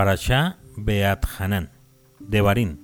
Parashá 0.00 0.56
Beat 0.78 1.26
Hanan, 1.38 1.68
de 2.20 2.40
Barín, 2.40 2.80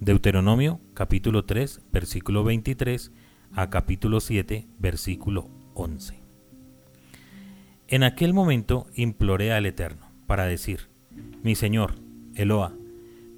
Deuteronomio 0.00 0.80
capítulo 0.94 1.44
3, 1.44 1.82
versículo 1.92 2.42
23 2.42 3.12
a 3.52 3.68
capítulo 3.68 4.18
7, 4.18 4.66
versículo 4.78 5.50
11. 5.74 6.22
En 7.88 8.02
aquel 8.02 8.32
momento 8.32 8.86
imploré 8.94 9.52
al 9.52 9.66
Eterno 9.66 10.10
para 10.26 10.46
decir, 10.46 10.88
Mi 11.42 11.54
Señor, 11.54 11.96
Eloa, 12.34 12.72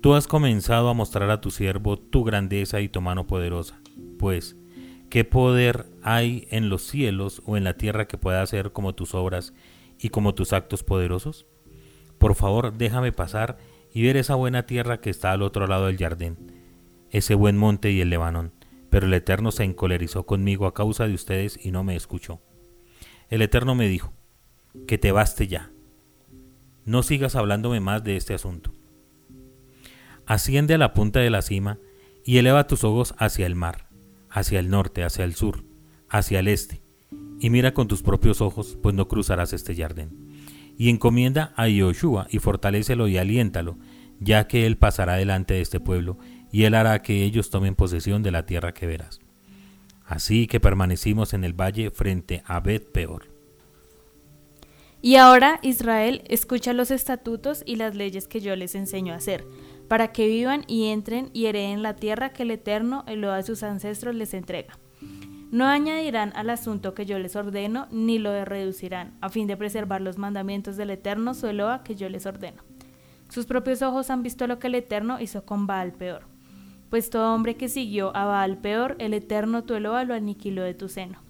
tú 0.02 0.14
has 0.14 0.28
comenzado 0.28 0.88
a 0.88 0.94
mostrar 0.94 1.28
a 1.30 1.40
tu 1.40 1.50
siervo 1.50 1.96
tu 1.96 2.22
grandeza 2.22 2.80
y 2.80 2.88
tu 2.88 3.00
mano 3.00 3.26
poderosa, 3.26 3.80
pues, 4.20 4.56
¿qué 5.10 5.24
poder 5.24 5.86
hay 6.04 6.46
en 6.52 6.68
los 6.68 6.82
cielos 6.82 7.42
o 7.44 7.56
en 7.56 7.64
la 7.64 7.76
tierra 7.76 8.06
que 8.06 8.18
pueda 8.18 8.40
hacer 8.40 8.70
como 8.70 8.94
tus 8.94 9.16
obras 9.16 9.52
y 9.98 10.10
como 10.10 10.36
tus 10.36 10.52
actos 10.52 10.84
poderosos? 10.84 11.44
Por 12.18 12.34
favor, 12.34 12.72
déjame 12.72 13.12
pasar 13.12 13.58
y 13.92 14.02
ver 14.02 14.16
esa 14.16 14.34
buena 14.34 14.66
tierra 14.66 15.00
que 15.00 15.10
está 15.10 15.32
al 15.32 15.42
otro 15.42 15.66
lado 15.66 15.86
del 15.86 15.98
jardín, 15.98 16.36
ese 17.10 17.34
buen 17.34 17.56
monte 17.56 17.90
y 17.92 18.00
el 18.00 18.10
Lebanón. 18.10 18.52
Pero 18.90 19.06
el 19.06 19.14
Eterno 19.14 19.52
se 19.52 19.64
encolerizó 19.64 20.26
conmigo 20.26 20.66
a 20.66 20.74
causa 20.74 21.06
de 21.06 21.14
ustedes 21.14 21.58
y 21.64 21.70
no 21.70 21.84
me 21.84 21.96
escuchó. 21.96 22.40
El 23.28 23.42
Eterno 23.42 23.74
me 23.74 23.88
dijo, 23.88 24.12
que 24.86 24.98
te 24.98 25.12
baste 25.12 25.48
ya. 25.48 25.70
No 26.84 27.02
sigas 27.02 27.34
hablándome 27.34 27.80
más 27.80 28.04
de 28.04 28.16
este 28.16 28.34
asunto. 28.34 28.72
Asciende 30.26 30.74
a 30.74 30.78
la 30.78 30.92
punta 30.92 31.20
de 31.20 31.30
la 31.30 31.42
cima 31.42 31.78
y 32.24 32.38
eleva 32.38 32.66
tus 32.66 32.84
ojos 32.84 33.14
hacia 33.18 33.46
el 33.46 33.54
mar, 33.54 33.88
hacia 34.30 34.60
el 34.60 34.70
norte, 34.70 35.04
hacia 35.04 35.24
el 35.24 35.34
sur, 35.34 35.64
hacia 36.08 36.40
el 36.40 36.48
este, 36.48 36.82
y 37.40 37.50
mira 37.50 37.74
con 37.74 37.88
tus 37.88 38.02
propios 38.02 38.40
ojos, 38.40 38.78
pues 38.82 38.94
no 38.94 39.08
cruzarás 39.08 39.52
este 39.52 39.74
jardín 39.74 40.25
y 40.76 40.90
encomienda 40.90 41.52
a 41.56 41.68
Yoshua 41.68 42.26
y 42.30 42.38
fortalécelo 42.38 43.08
y 43.08 43.18
aliéntalo, 43.18 43.78
ya 44.20 44.46
que 44.46 44.66
él 44.66 44.76
pasará 44.76 45.16
delante 45.16 45.54
de 45.54 45.60
este 45.60 45.80
pueblo, 45.80 46.18
y 46.52 46.64
él 46.64 46.74
hará 46.74 47.02
que 47.02 47.22
ellos 47.24 47.50
tomen 47.50 47.74
posesión 47.74 48.22
de 48.22 48.30
la 48.30 48.46
tierra 48.46 48.72
que 48.72 48.86
verás. 48.86 49.20
Así 50.04 50.46
que 50.46 50.60
permanecimos 50.60 51.34
en 51.34 51.44
el 51.44 51.52
valle 51.52 51.90
frente 51.90 52.42
a 52.46 52.60
Bet 52.60 52.92
Peor. 52.92 53.28
Y 55.02 55.16
ahora, 55.16 55.58
Israel, 55.62 56.22
escucha 56.28 56.72
los 56.72 56.90
estatutos 56.90 57.62
y 57.66 57.76
las 57.76 57.94
leyes 57.94 58.28
que 58.28 58.40
yo 58.40 58.56
les 58.56 58.74
enseño 58.74 59.12
a 59.12 59.16
hacer, 59.16 59.46
para 59.88 60.12
que 60.12 60.26
vivan 60.26 60.64
y 60.66 60.86
entren 60.86 61.30
y 61.32 61.46
hereden 61.46 61.82
la 61.82 61.96
tierra 61.96 62.32
que 62.32 62.42
el 62.42 62.50
Eterno, 62.50 63.04
el 63.06 63.20
de 63.20 63.42
sus 63.42 63.62
ancestros, 63.62 64.14
les 64.14 64.34
entrega. 64.34 64.78
No 65.56 65.64
añadirán 65.64 66.34
al 66.36 66.50
asunto 66.50 66.92
que 66.92 67.06
yo 67.06 67.18
les 67.18 67.34
ordeno, 67.34 67.86
ni 67.90 68.18
lo 68.18 68.44
reducirán, 68.44 69.16
a 69.22 69.30
fin 69.30 69.46
de 69.46 69.56
preservar 69.56 70.02
los 70.02 70.18
mandamientos 70.18 70.76
del 70.76 70.90
Eterno, 70.90 71.32
su 71.32 71.46
Eloa, 71.46 71.82
que 71.82 71.94
yo 71.94 72.10
les 72.10 72.26
ordeno. 72.26 72.62
Sus 73.30 73.46
propios 73.46 73.80
ojos 73.80 74.10
han 74.10 74.22
visto 74.22 74.46
lo 74.46 74.58
que 74.58 74.66
el 74.66 74.74
Eterno 74.74 75.18
hizo 75.18 75.46
con 75.46 75.66
Baal 75.66 75.94
peor. 75.94 76.26
Pues 76.90 77.08
todo 77.08 77.34
hombre 77.34 77.56
que 77.56 77.70
siguió 77.70 78.14
a 78.14 78.26
Baal 78.26 78.58
peor, 78.58 78.96
el 78.98 79.14
Eterno 79.14 79.64
tu 79.64 79.72
Eloa 79.72 80.04
lo 80.04 80.12
aniquiló 80.12 80.62
de 80.62 80.74
tu 80.74 80.90
seno. 80.90 81.22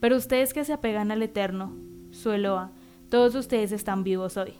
Pero 0.00 0.16
ustedes 0.16 0.52
que 0.52 0.64
se 0.64 0.72
apegan 0.72 1.12
al 1.12 1.22
Eterno, 1.22 1.72
su 2.10 2.32
Eloa, 2.32 2.72
todos 3.08 3.36
ustedes 3.36 3.70
están 3.70 4.02
vivos 4.02 4.36
hoy. 4.36 4.54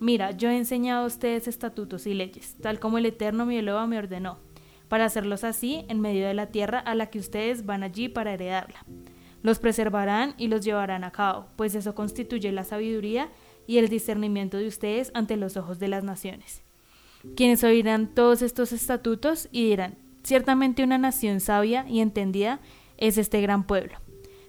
Mira, 0.00 0.32
yo 0.32 0.48
he 0.48 0.56
enseñado 0.56 1.04
a 1.04 1.06
ustedes 1.06 1.46
estatutos 1.46 2.04
y 2.08 2.14
leyes, 2.14 2.56
tal 2.60 2.80
como 2.80 2.98
el 2.98 3.06
Eterno 3.06 3.46
mi 3.46 3.58
Eloa 3.58 3.86
me 3.86 3.98
ordenó 3.98 4.49
para 4.90 5.04
hacerlos 5.04 5.44
así 5.44 5.84
en 5.88 6.00
medio 6.00 6.26
de 6.26 6.34
la 6.34 6.48
tierra 6.48 6.80
a 6.80 6.96
la 6.96 7.06
que 7.06 7.20
ustedes 7.20 7.64
van 7.64 7.84
allí 7.84 8.08
para 8.08 8.34
heredarla. 8.34 8.84
Los 9.40 9.60
preservarán 9.60 10.34
y 10.36 10.48
los 10.48 10.64
llevarán 10.64 11.04
a 11.04 11.12
cabo, 11.12 11.46
pues 11.54 11.76
eso 11.76 11.94
constituye 11.94 12.50
la 12.50 12.64
sabiduría 12.64 13.30
y 13.68 13.78
el 13.78 13.88
discernimiento 13.88 14.56
de 14.58 14.66
ustedes 14.66 15.12
ante 15.14 15.36
los 15.36 15.56
ojos 15.56 15.78
de 15.78 15.86
las 15.86 16.02
naciones. 16.02 16.64
Quienes 17.36 17.62
oirán 17.62 18.08
todos 18.08 18.42
estos 18.42 18.72
estatutos 18.72 19.48
y 19.52 19.64
dirán, 19.64 19.96
ciertamente 20.24 20.82
una 20.82 20.98
nación 20.98 21.38
sabia 21.38 21.86
y 21.88 22.00
entendida 22.00 22.58
es 22.98 23.16
este 23.16 23.40
gran 23.40 23.68
pueblo. 23.68 23.94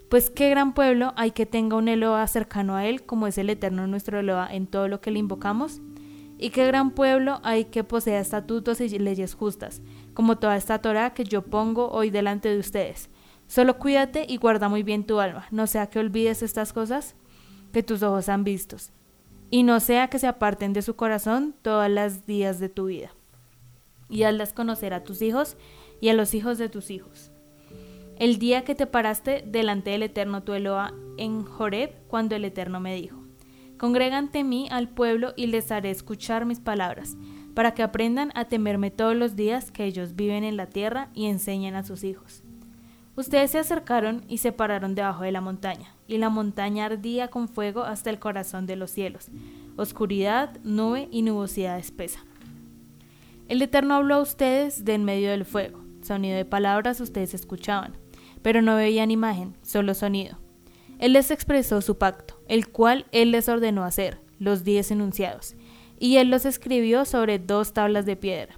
Pues 0.09 0.31
qué 0.31 0.49
gran 0.49 0.73
pueblo 0.73 1.13
hay 1.17 1.31
que 1.31 1.45
tenga 1.45 1.75
un 1.75 1.87
Eloa 1.87 2.25
cercano 2.25 2.75
a 2.75 2.87
él, 2.87 3.03
como 3.03 3.27
es 3.27 3.37
el 3.37 3.51
eterno 3.51 3.85
nuestro 3.85 4.19
Eloa 4.19 4.49
en 4.51 4.65
todo 4.65 4.87
lo 4.87 5.01
que 5.01 5.11
le 5.11 5.19
invocamos. 5.19 5.81
Y 6.41 6.49
qué 6.49 6.65
gran 6.65 6.89
pueblo 6.89 7.39
hay 7.43 7.65
que 7.65 7.83
posea 7.83 8.19
estatutos 8.19 8.81
y 8.81 8.89
leyes 8.97 9.35
justas, 9.35 9.83
como 10.15 10.39
toda 10.39 10.57
esta 10.57 10.79
Torah 10.79 11.13
que 11.13 11.23
yo 11.23 11.43
pongo 11.43 11.91
hoy 11.91 12.09
delante 12.09 12.49
de 12.49 12.57
ustedes. 12.57 13.11
Solo 13.45 13.77
cuídate 13.77 14.25
y 14.27 14.37
guarda 14.37 14.67
muy 14.67 14.81
bien 14.81 15.05
tu 15.05 15.19
alma, 15.19 15.45
no 15.51 15.67
sea 15.67 15.91
que 15.91 15.99
olvides 15.99 16.41
estas 16.41 16.73
cosas 16.73 17.15
que 17.71 17.83
tus 17.83 18.01
ojos 18.01 18.27
han 18.27 18.43
visto, 18.43 18.77
y 19.51 19.61
no 19.61 19.79
sea 19.79 20.07
que 20.07 20.17
se 20.17 20.25
aparten 20.25 20.73
de 20.73 20.81
su 20.81 20.95
corazón 20.95 21.53
todas 21.61 21.91
las 21.91 22.25
días 22.25 22.59
de 22.59 22.69
tu 22.69 22.85
vida. 22.85 23.11
Y 24.09 24.23
hazlas 24.23 24.51
conocer 24.51 24.95
a 24.95 25.03
tus 25.03 25.21
hijos 25.21 25.57
y 26.01 26.09
a 26.09 26.15
los 26.15 26.33
hijos 26.33 26.57
de 26.57 26.69
tus 26.69 26.89
hijos. 26.89 27.31
El 28.17 28.39
día 28.39 28.63
que 28.63 28.73
te 28.73 28.87
paraste 28.87 29.43
delante 29.45 29.91
del 29.91 30.01
Eterno 30.01 30.41
tu 30.41 30.53
Eloa 30.53 30.91
en 31.17 31.43
Joreb, 31.43 31.91
cuando 32.07 32.35
el 32.35 32.45
Eterno 32.45 32.79
me 32.79 32.95
dijo, 32.95 33.20
Congrega 33.81 34.19
ante 34.19 34.43
mí 34.43 34.67
al 34.69 34.89
pueblo 34.89 35.33
y 35.35 35.47
les 35.47 35.71
haré 35.71 35.89
escuchar 35.89 36.45
mis 36.45 36.59
palabras, 36.59 37.17
para 37.55 37.73
que 37.73 37.81
aprendan 37.81 38.31
a 38.35 38.45
temerme 38.45 38.91
todos 38.91 39.15
los 39.15 39.35
días 39.35 39.71
que 39.71 39.85
ellos 39.85 40.15
viven 40.15 40.43
en 40.43 40.55
la 40.55 40.67
tierra 40.67 41.09
y 41.15 41.25
enseñen 41.25 41.73
a 41.73 41.83
sus 41.83 42.03
hijos. 42.03 42.43
Ustedes 43.15 43.49
se 43.49 43.57
acercaron 43.57 44.23
y 44.27 44.37
se 44.37 44.51
pararon 44.51 44.93
debajo 44.93 45.23
de 45.23 45.31
la 45.31 45.41
montaña, 45.41 45.95
y 46.07 46.19
la 46.19 46.29
montaña 46.29 46.85
ardía 46.85 47.29
con 47.29 47.49
fuego 47.49 47.81
hasta 47.81 48.11
el 48.11 48.19
corazón 48.19 48.67
de 48.67 48.75
los 48.75 48.91
cielos, 48.91 49.31
oscuridad, 49.77 50.59
nube 50.63 51.07
y 51.09 51.23
nubosidad 51.23 51.79
espesa. 51.79 52.23
El 53.47 53.63
Eterno 53.63 53.95
habló 53.95 54.13
a 54.13 54.21
ustedes 54.21 54.85
de 54.85 54.93
en 54.93 55.05
medio 55.05 55.31
del 55.31 55.43
fuego, 55.43 55.79
sonido 56.03 56.37
de 56.37 56.45
palabras 56.45 57.01
ustedes 57.01 57.33
escuchaban, 57.33 57.97
pero 58.43 58.61
no 58.61 58.75
veían 58.75 59.09
imagen, 59.09 59.55
solo 59.63 59.95
sonido. 59.95 60.37
Él 61.01 61.13
les 61.13 61.31
expresó 61.31 61.81
su 61.81 61.97
pacto, 61.97 62.39
el 62.47 62.69
cual 62.69 63.07
Él 63.11 63.31
les 63.31 63.49
ordenó 63.49 63.83
hacer, 63.83 64.21
los 64.39 64.63
diez 64.63 64.91
enunciados, 64.91 65.55
y 65.99 66.17
él 66.17 66.29
los 66.29 66.45
escribió 66.45 67.05
sobre 67.05 67.37
dos 67.37 67.73
tablas 67.73 68.05
de 68.05 68.15
piedra. 68.15 68.57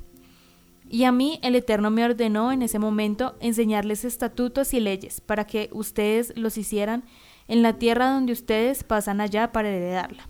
Y 0.90 1.06
a 1.06 1.12
mí 1.12 1.40
el 1.42 1.56
Eterno 1.56 1.90
me 1.90 2.06
ordenó 2.06 2.52
en 2.52 2.62
ese 2.62 2.80
momento 2.80 3.36
enseñarles 3.40 4.06
estatutos 4.06 4.74
y 4.74 4.80
leyes 4.80 5.22
para 5.22 5.46
que 5.46 5.70
ustedes 5.72 6.34
los 6.38 6.58
hicieran 6.58 7.04
en 7.48 7.64
la 7.64 7.74
tierra 7.80 8.12
donde 8.12 8.34
ustedes 8.34 8.84
pasan 8.84 9.20
allá 9.20 9.52
para 9.52 9.70
heredarla. 9.70 10.30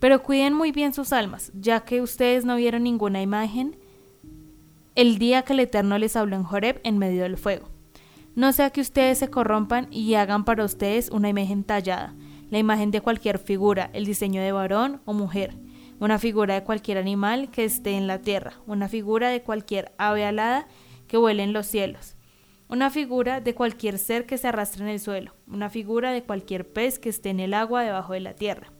Pero 0.00 0.22
cuiden 0.22 0.54
muy 0.54 0.72
bien 0.72 0.92
sus 0.92 1.12
almas, 1.12 1.52
ya 1.54 1.80
que 1.80 2.02
ustedes 2.02 2.44
no 2.44 2.56
vieron 2.56 2.82
ninguna 2.82 3.22
imagen 3.22 3.76
el 4.94 5.18
día 5.18 5.42
que 5.42 5.52
el 5.52 5.60
Eterno 5.60 5.98
les 5.98 6.16
habló 6.16 6.36
en 6.36 6.44
Joreb 6.44 6.80
en 6.82 6.98
medio 6.98 7.22
del 7.22 7.36
fuego. 7.36 7.75
No 8.36 8.52
sea 8.52 8.68
que 8.68 8.82
ustedes 8.82 9.16
se 9.16 9.30
corrompan 9.30 9.88
y 9.90 10.12
hagan 10.12 10.44
para 10.44 10.62
ustedes 10.62 11.08
una 11.10 11.30
imagen 11.30 11.64
tallada, 11.64 12.14
la 12.50 12.58
imagen 12.58 12.90
de 12.90 13.00
cualquier 13.00 13.38
figura, 13.38 13.88
el 13.94 14.04
diseño 14.04 14.42
de 14.42 14.52
varón 14.52 15.00
o 15.06 15.14
mujer, 15.14 15.54
una 16.00 16.18
figura 16.18 16.52
de 16.52 16.62
cualquier 16.62 16.98
animal 16.98 17.50
que 17.50 17.64
esté 17.64 17.92
en 17.92 18.06
la 18.06 18.20
tierra, 18.20 18.52
una 18.66 18.90
figura 18.90 19.30
de 19.30 19.40
cualquier 19.40 19.94
ave 19.96 20.26
alada 20.26 20.68
que 21.08 21.16
vuele 21.16 21.44
en 21.44 21.54
los 21.54 21.66
cielos, 21.66 22.14
una 22.68 22.90
figura 22.90 23.40
de 23.40 23.54
cualquier 23.54 23.96
ser 23.96 24.26
que 24.26 24.36
se 24.36 24.48
arrastre 24.48 24.84
en 24.84 24.90
el 24.90 25.00
suelo, 25.00 25.32
una 25.46 25.70
figura 25.70 26.12
de 26.12 26.22
cualquier 26.22 26.70
pez 26.70 26.98
que 26.98 27.08
esté 27.08 27.30
en 27.30 27.40
el 27.40 27.54
agua 27.54 27.84
debajo 27.84 28.12
de 28.12 28.20
la 28.20 28.34
tierra. 28.34 28.70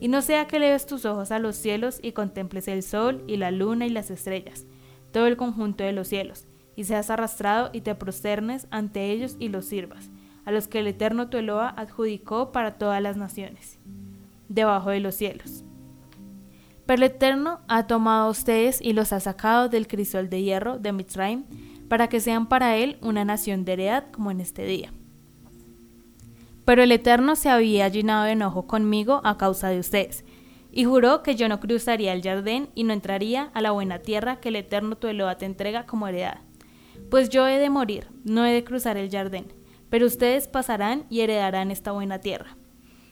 Y 0.00 0.08
no 0.08 0.20
sea 0.20 0.46
que 0.46 0.58
leves 0.58 0.84
tus 0.84 1.06
ojos 1.06 1.30
a 1.30 1.38
los 1.38 1.56
cielos 1.56 1.98
y 2.02 2.12
contemples 2.12 2.68
el 2.68 2.82
sol 2.82 3.24
y 3.26 3.38
la 3.38 3.52
luna 3.52 3.86
y 3.86 3.90
las 3.90 4.10
estrellas, 4.10 4.66
todo 5.12 5.26
el 5.28 5.38
conjunto 5.38 5.82
de 5.82 5.92
los 5.92 6.08
cielos, 6.08 6.46
y 6.76 6.84
seas 6.84 7.10
arrastrado 7.10 7.70
y 7.72 7.82
te 7.82 7.94
prosternes 7.94 8.66
ante 8.70 9.10
ellos 9.10 9.36
y 9.38 9.48
los 9.48 9.66
sirvas, 9.66 10.10
a 10.44 10.52
los 10.52 10.68
que 10.68 10.80
el 10.80 10.86
Eterno 10.86 11.28
tu 11.28 11.36
Eloa 11.36 11.68
adjudicó 11.68 12.52
para 12.52 12.72
todas 12.72 13.02
las 13.02 13.16
naciones, 13.16 13.78
debajo 14.48 14.90
de 14.90 15.00
los 15.00 15.14
cielos. 15.14 15.64
Pero 16.86 17.04
el 17.04 17.10
Eterno 17.10 17.60
ha 17.68 17.86
tomado 17.86 18.26
a 18.26 18.30
ustedes 18.30 18.80
y 18.80 18.92
los 18.92 19.12
ha 19.12 19.20
sacado 19.20 19.68
del 19.68 19.86
crisol 19.86 20.28
de 20.28 20.42
hierro 20.42 20.78
de 20.78 20.92
Mitzrayim, 20.92 21.44
para 21.88 22.08
que 22.08 22.20
sean 22.20 22.46
para 22.46 22.76
él 22.76 22.96
una 23.02 23.24
nación 23.24 23.64
de 23.64 23.74
heredad 23.74 24.10
como 24.10 24.30
en 24.30 24.40
este 24.40 24.64
día. 24.64 24.92
Pero 26.64 26.82
el 26.82 26.92
Eterno 26.92 27.36
se 27.36 27.50
había 27.50 27.88
llenado 27.88 28.24
de 28.24 28.32
enojo 28.32 28.66
conmigo 28.66 29.20
a 29.24 29.36
causa 29.36 29.68
de 29.68 29.78
ustedes, 29.78 30.24
y 30.70 30.84
juró 30.84 31.22
que 31.22 31.34
yo 31.36 31.48
no 31.48 31.60
cruzaría 31.60 32.14
el 32.14 32.22
jardín 32.22 32.70
y 32.74 32.84
no 32.84 32.94
entraría 32.94 33.50
a 33.52 33.60
la 33.60 33.72
buena 33.72 33.98
tierra 33.98 34.36
que 34.36 34.48
el 34.48 34.56
Eterno 34.56 34.96
tu 34.96 35.06
Eloa 35.06 35.36
te 35.36 35.44
entrega 35.44 35.84
como 35.84 36.08
heredad. 36.08 36.38
Pues 37.10 37.28
yo 37.28 37.46
he 37.46 37.58
de 37.58 37.70
morir, 37.70 38.08
no 38.24 38.44
he 38.46 38.52
de 38.52 38.64
cruzar 38.64 38.96
el 38.96 39.10
jardín, 39.10 39.52
pero 39.90 40.06
ustedes 40.06 40.48
pasarán 40.48 41.04
y 41.10 41.20
heredarán 41.20 41.70
esta 41.70 41.92
buena 41.92 42.18
tierra. 42.18 42.56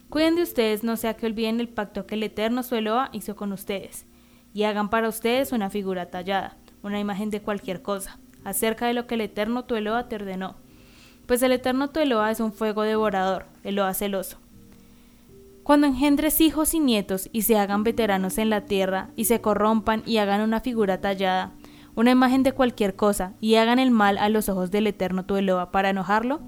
Cuiden 0.09 0.35
de 0.37 0.43
ustedes, 0.43 0.83
no 0.83 0.97
sea 0.97 1.15
que 1.15 1.27
olviden 1.27 1.61
el 1.61 1.69
pacto 1.69 2.07
que 2.07 2.17
el 2.17 2.23
Eterno 2.23 2.63
su 2.63 2.77
hizo 3.13 3.37
con 3.37 3.53
ustedes, 3.53 4.07
y 4.53 4.65
hagan 4.65 4.91
para 4.91 5.09
ustedes 5.09 5.53
una 5.53 5.71
figura 5.71 6.11
tallada, 6.11 6.57
una 6.83 6.99
imagen 6.99 7.31
de 7.31 7.43
cualquier 7.43 7.83
cosa, 7.83 8.19
acerca 8.45 8.87
de 8.87 8.95
lo 8.95 9.07
que 9.07 9.15
el 9.15 9.21
Eterno 9.21 9.65
tu 9.65 9.75
te 9.75 10.17
ordenó. 10.17 10.57
Pues 11.27 11.43
el 11.43 11.53
Eterno 11.53 11.91
tu 11.91 12.01
es 12.01 12.41
un 12.41 12.53
fuego 12.53 12.83
devorador, 12.83 13.47
Eloa 13.63 13.95
celoso. 13.95 14.39
Cuando 15.63 15.87
engendres 15.87 16.41
hijos 16.41 16.75
y 16.75 16.81
nietos 16.81 17.29
y 17.33 17.43
se 17.43 17.57
hagan 17.57 17.85
veteranos 17.85 18.39
en 18.39 18.51
la 18.51 18.65
tierra 18.65 19.11
y 19.15 19.27
se 19.27 19.41
corrompan 19.41 20.03
y 20.07 20.17
hagan 20.17 20.41
una 20.41 20.61
figura 20.61 21.01
tallada, 21.01 21.53
una 21.95 22.11
imagen 22.11 22.43
de 22.43 22.53
cualquier 22.53 22.97
cosa, 22.97 23.35
y 23.41 23.57
hagan 23.57 23.79
el 23.79 23.91
mal 23.91 24.19
a 24.19 24.29
los 24.29 24.49
ojos 24.49 24.71
del 24.71 24.87
Eterno 24.87 25.25
tu 25.25 25.37
Eloa 25.37 25.71
para 25.71 25.91
enojarlo, 25.91 26.41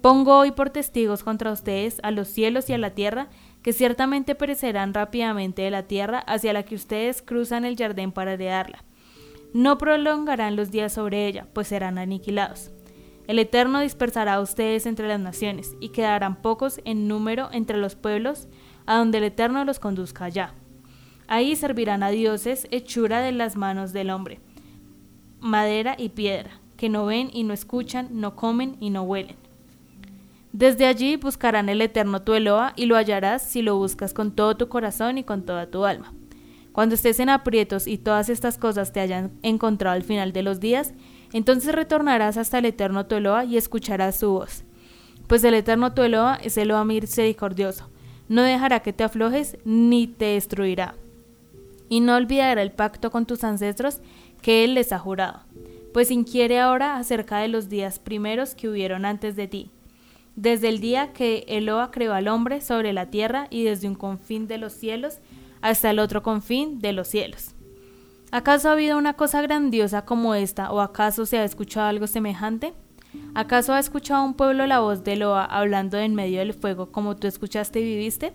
pongo 0.00 0.36
hoy 0.38 0.50
por 0.50 0.70
testigos 0.70 1.22
contra 1.22 1.52
ustedes 1.52 2.00
a 2.02 2.10
los 2.10 2.28
cielos 2.28 2.68
y 2.68 2.72
a 2.72 2.78
la 2.78 2.90
tierra, 2.90 3.28
que 3.62 3.72
ciertamente 3.72 4.34
perecerán 4.34 4.94
rápidamente 4.94 5.62
de 5.62 5.70
la 5.70 5.84
tierra 5.84 6.18
hacia 6.18 6.52
la 6.52 6.64
que 6.64 6.74
ustedes 6.74 7.22
cruzan 7.22 7.64
el 7.64 7.76
jardín 7.76 8.10
para 8.12 8.32
heredarla. 8.32 8.84
No 9.54 9.78
prolongarán 9.78 10.56
los 10.56 10.70
días 10.70 10.94
sobre 10.94 11.26
ella, 11.26 11.46
pues 11.52 11.68
serán 11.68 11.98
aniquilados. 11.98 12.70
El 13.28 13.38
Eterno 13.38 13.80
dispersará 13.80 14.34
a 14.34 14.40
ustedes 14.40 14.86
entre 14.86 15.06
las 15.06 15.20
naciones, 15.20 15.76
y 15.80 15.90
quedarán 15.90 16.42
pocos 16.42 16.80
en 16.84 17.06
número 17.06 17.50
entre 17.52 17.78
los 17.78 17.94
pueblos, 17.94 18.48
a 18.86 18.96
donde 18.96 19.18
el 19.18 19.24
Eterno 19.24 19.64
los 19.64 19.78
conduzca 19.78 20.24
allá. 20.24 20.54
Ahí 21.28 21.54
servirán 21.54 22.02
a 22.02 22.10
dioses 22.10 22.66
hechura 22.70 23.20
de 23.20 23.32
las 23.32 23.56
manos 23.56 23.92
del 23.92 24.10
hombre, 24.10 24.40
madera 25.42 25.96
y 25.98 26.08
piedra, 26.10 26.52
que 26.78 26.88
no 26.88 27.04
ven 27.04 27.28
y 27.32 27.42
no 27.42 27.52
escuchan, 27.52 28.08
no 28.12 28.36
comen 28.36 28.76
y 28.80 28.90
no 28.90 29.02
huelen. 29.02 29.36
Desde 30.52 30.86
allí 30.86 31.16
buscarán 31.16 31.68
el 31.68 31.82
eterno 31.82 32.22
tu 32.22 32.34
Eloa 32.34 32.72
y 32.76 32.86
lo 32.86 32.96
hallarás 32.96 33.42
si 33.42 33.62
lo 33.62 33.76
buscas 33.76 34.14
con 34.14 34.32
todo 34.32 34.56
tu 34.56 34.68
corazón 34.68 35.18
y 35.18 35.24
con 35.24 35.42
toda 35.42 35.66
tu 35.66 35.84
alma. 35.84 36.12
Cuando 36.72 36.94
estés 36.94 37.20
en 37.20 37.28
aprietos 37.28 37.86
y 37.86 37.98
todas 37.98 38.28
estas 38.28 38.56
cosas 38.56 38.92
te 38.92 39.00
hayan 39.00 39.32
encontrado 39.42 39.96
al 39.96 40.04
final 40.04 40.32
de 40.32 40.42
los 40.42 40.60
días, 40.60 40.94
entonces 41.32 41.74
retornarás 41.74 42.36
hasta 42.36 42.58
el 42.58 42.66
eterno 42.66 43.06
tu 43.06 43.14
Eloa 43.14 43.44
y 43.44 43.56
escucharás 43.56 44.18
su 44.18 44.30
voz. 44.30 44.64
Pues 45.26 45.42
el 45.44 45.54
eterno 45.54 45.92
tu 45.92 46.02
Eloa 46.02 46.38
es 46.42 46.56
Eloa 46.56 46.84
misericordioso, 46.84 47.88
no 48.28 48.42
dejará 48.42 48.80
que 48.80 48.92
te 48.92 49.04
aflojes 49.04 49.56
ni 49.64 50.06
te 50.06 50.26
destruirá. 50.26 50.94
Y 51.88 52.00
no 52.00 52.16
olvidará 52.16 52.62
el 52.62 52.72
pacto 52.72 53.10
con 53.10 53.26
tus 53.26 53.44
ancestros 53.44 54.00
que 54.42 54.64
Él 54.64 54.74
les 54.74 54.92
ha 54.92 54.98
jurado, 54.98 55.40
pues 55.94 56.10
inquiere 56.10 56.60
ahora 56.60 56.96
acerca 56.96 57.38
de 57.38 57.48
los 57.48 57.68
días 57.68 57.98
primeros 57.98 58.54
que 58.54 58.68
hubieron 58.68 59.04
antes 59.04 59.36
de 59.36 59.48
ti, 59.48 59.70
desde 60.36 60.68
el 60.68 60.80
día 60.80 61.12
que 61.12 61.44
Eloa 61.48 61.90
creó 61.90 62.12
al 62.12 62.28
hombre 62.28 62.60
sobre 62.60 62.92
la 62.92 63.06
tierra 63.06 63.46
y 63.50 63.64
desde 63.64 63.88
un 63.88 63.94
confín 63.94 64.48
de 64.48 64.58
los 64.58 64.72
cielos 64.72 65.18
hasta 65.60 65.90
el 65.90 65.98
otro 65.98 66.22
confín 66.22 66.80
de 66.80 66.92
los 66.92 67.08
cielos. 67.08 67.54
¿Acaso 68.32 68.68
ha 68.68 68.72
habido 68.72 68.96
una 68.96 69.12
cosa 69.12 69.42
grandiosa 69.42 70.06
como 70.06 70.34
esta 70.34 70.72
o 70.72 70.80
acaso 70.80 71.26
se 71.26 71.38
ha 71.38 71.44
escuchado 71.44 71.86
algo 71.86 72.06
semejante? 72.06 72.72
¿Acaso 73.34 73.74
ha 73.74 73.78
escuchado 73.78 74.24
un 74.24 74.32
pueblo 74.32 74.66
la 74.66 74.80
voz 74.80 75.04
de 75.04 75.12
Eloa 75.12 75.44
hablando 75.44 75.98
en 75.98 76.14
medio 76.14 76.38
del 76.38 76.54
fuego 76.54 76.90
como 76.90 77.14
tú 77.14 77.26
escuchaste 77.26 77.80
y 77.80 77.84
viviste? 77.84 78.32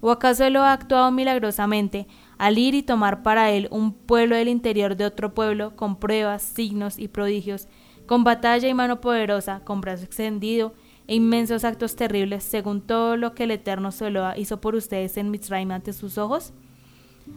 ¿O 0.00 0.10
acaso 0.10 0.44
Eloa 0.44 0.70
ha 0.70 0.72
actuado 0.72 1.12
milagrosamente 1.12 2.08
al 2.38 2.58
ir 2.58 2.74
y 2.74 2.82
tomar 2.82 3.22
para 3.22 3.50
él 3.50 3.68
un 3.70 3.92
pueblo 3.92 4.36
del 4.36 4.48
interior 4.48 4.96
de 4.96 5.06
otro 5.06 5.34
pueblo, 5.34 5.74
con 5.76 5.96
pruebas, 5.96 6.42
signos 6.42 6.98
y 6.98 7.08
prodigios, 7.08 7.68
con 8.06 8.24
batalla 8.24 8.68
y 8.68 8.74
mano 8.74 9.00
poderosa, 9.00 9.60
con 9.64 9.80
brazo 9.80 10.04
extendido 10.04 10.74
e 11.06 11.14
inmensos 11.14 11.64
actos 11.64 11.96
terribles, 11.96 12.44
según 12.44 12.80
todo 12.80 13.16
lo 13.16 13.34
que 13.34 13.44
el 13.44 13.52
Eterno 13.52 13.92
Soloa 13.92 14.36
hizo 14.36 14.60
por 14.60 14.74
ustedes 14.74 15.16
en 15.16 15.30
Mitzrayim 15.30 15.70
ante 15.70 15.92
sus 15.92 16.18
ojos? 16.18 16.52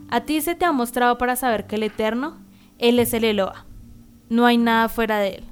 A 0.10 0.22
ti 0.22 0.42
se 0.42 0.56
te 0.56 0.66
ha 0.66 0.72
mostrado 0.72 1.18
para 1.18 1.36
saber 1.36 1.66
que 1.66 1.75
el 1.75 1.84
Eterno, 1.84 2.38
Él 2.78 3.00
es 3.00 3.13
el 3.13 3.24
Eloa. 3.24 3.66
No 4.30 4.45
hay 4.45 4.57
nada 4.57 4.90
fuera 4.90 5.19
de 5.19 5.36
Él. 5.36 5.44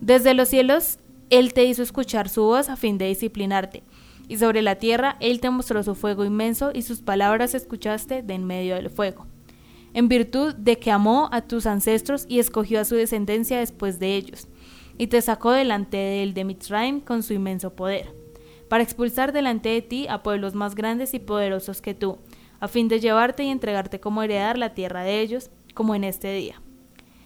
Desde 0.00 0.34
los 0.34 0.48
cielos, 0.48 0.98
Él 1.30 1.54
te 1.54 1.64
hizo 1.64 1.82
escuchar 1.82 2.28
su 2.28 2.42
voz 2.42 2.68
a 2.68 2.76
fin 2.76 2.98
de 2.98 3.06
disciplinarte 3.06 3.82
y 4.30 4.38
sobre 4.38 4.62
la 4.62 4.76
tierra 4.76 5.16
él 5.18 5.40
te 5.40 5.50
mostró 5.50 5.82
su 5.82 5.96
fuego 5.96 6.24
inmenso 6.24 6.70
y 6.72 6.82
sus 6.82 7.00
palabras 7.00 7.52
escuchaste 7.52 8.22
de 8.22 8.34
en 8.34 8.44
medio 8.44 8.76
del 8.76 8.88
fuego, 8.88 9.26
en 9.92 10.06
virtud 10.06 10.54
de 10.54 10.78
que 10.78 10.92
amó 10.92 11.28
a 11.32 11.42
tus 11.42 11.66
ancestros 11.66 12.26
y 12.28 12.38
escogió 12.38 12.78
a 12.78 12.84
su 12.84 12.94
descendencia 12.94 13.58
después 13.58 13.98
de 13.98 14.14
ellos, 14.14 14.46
y 14.98 15.08
te 15.08 15.20
sacó 15.20 15.50
delante 15.50 15.96
de 15.96 16.22
él 16.22 16.32
de 16.32 16.44
Mitzrayim 16.44 17.00
con 17.00 17.24
su 17.24 17.32
inmenso 17.32 17.74
poder, 17.74 18.14
para 18.68 18.84
expulsar 18.84 19.32
delante 19.32 19.68
de 19.70 19.82
ti 19.82 20.06
a 20.08 20.22
pueblos 20.22 20.54
más 20.54 20.76
grandes 20.76 21.12
y 21.12 21.18
poderosos 21.18 21.82
que 21.82 21.94
tú, 21.94 22.18
a 22.60 22.68
fin 22.68 22.86
de 22.86 23.00
llevarte 23.00 23.42
y 23.42 23.48
entregarte 23.48 23.98
como 23.98 24.22
heredar 24.22 24.58
la 24.58 24.74
tierra 24.74 25.02
de 25.02 25.20
ellos, 25.20 25.50
como 25.74 25.96
en 25.96 26.04
este 26.04 26.32
día. 26.32 26.62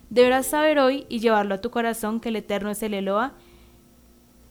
Deberás 0.09 0.47
saber 0.47 0.79
hoy 0.79 1.05
y 1.11 1.19
llevarlo 1.19 1.57
a 1.57 1.61
tu 1.61 1.69
corazón 1.69 2.21
que 2.21 2.31
el 2.31 2.37
Eterno 2.37 2.71
es 2.71 2.83
el 2.83 2.95
Eloa 2.95 3.35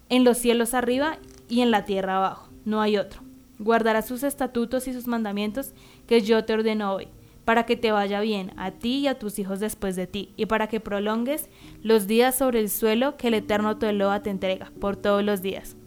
en 0.09 0.23
los 0.23 0.37
cielos 0.37 0.75
arriba 0.75 1.17
y 1.53 1.61
en 1.61 1.69
la 1.69 1.85
tierra 1.85 2.17
abajo. 2.17 2.49
No 2.65 2.81
hay 2.81 2.97
otro. 2.97 3.21
Guardarás 3.59 4.07
sus 4.07 4.23
estatutos 4.23 4.87
y 4.87 4.93
sus 4.93 5.05
mandamientos 5.05 5.73
que 6.07 6.21
yo 6.21 6.43
te 6.45 6.53
ordeno 6.53 6.93
hoy, 6.93 7.09
para 7.45 7.67
que 7.67 7.77
te 7.77 7.91
vaya 7.91 8.21
bien 8.21 8.51
a 8.57 8.71
ti 8.71 8.97
y 8.97 9.07
a 9.07 9.19
tus 9.19 9.37
hijos 9.37 9.59
después 9.59 9.95
de 9.95 10.07
ti, 10.07 10.33
y 10.35 10.47
para 10.47 10.67
que 10.67 10.79
prolongues 10.79 11.51
los 11.83 12.07
días 12.07 12.35
sobre 12.35 12.59
el 12.59 12.71
suelo 12.71 13.17
que 13.17 13.27
el 13.27 13.35
Eterno 13.35 13.77
tu 13.77 13.85
te 14.23 14.29
entrega 14.31 14.71
por 14.81 14.95
todos 14.95 15.23
los 15.23 15.43
días. 15.43 15.77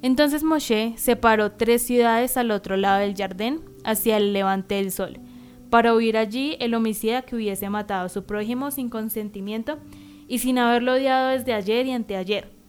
Entonces 0.00 0.42
Moshe 0.42 0.94
separó 0.96 1.52
tres 1.52 1.82
ciudades 1.82 2.38
al 2.38 2.50
otro 2.50 2.78
lado 2.78 3.00
del 3.00 3.14
jardín, 3.14 3.60
hacia 3.84 4.16
el 4.16 4.32
levante 4.32 4.76
del 4.76 4.90
sol, 4.90 5.18
para 5.68 5.94
huir 5.94 6.16
allí 6.16 6.56
el 6.60 6.74
homicida 6.74 7.22
que 7.22 7.36
hubiese 7.36 7.68
matado 7.68 8.06
a 8.06 8.08
su 8.08 8.24
prójimo 8.24 8.70
sin 8.70 8.88
consentimiento 8.88 9.78
y 10.28 10.38
sin 10.38 10.58
haberlo 10.58 10.94
odiado 10.94 11.28
desde 11.28 11.52
ayer 11.52 11.84
y 11.86 11.92
anteayer 11.92 12.61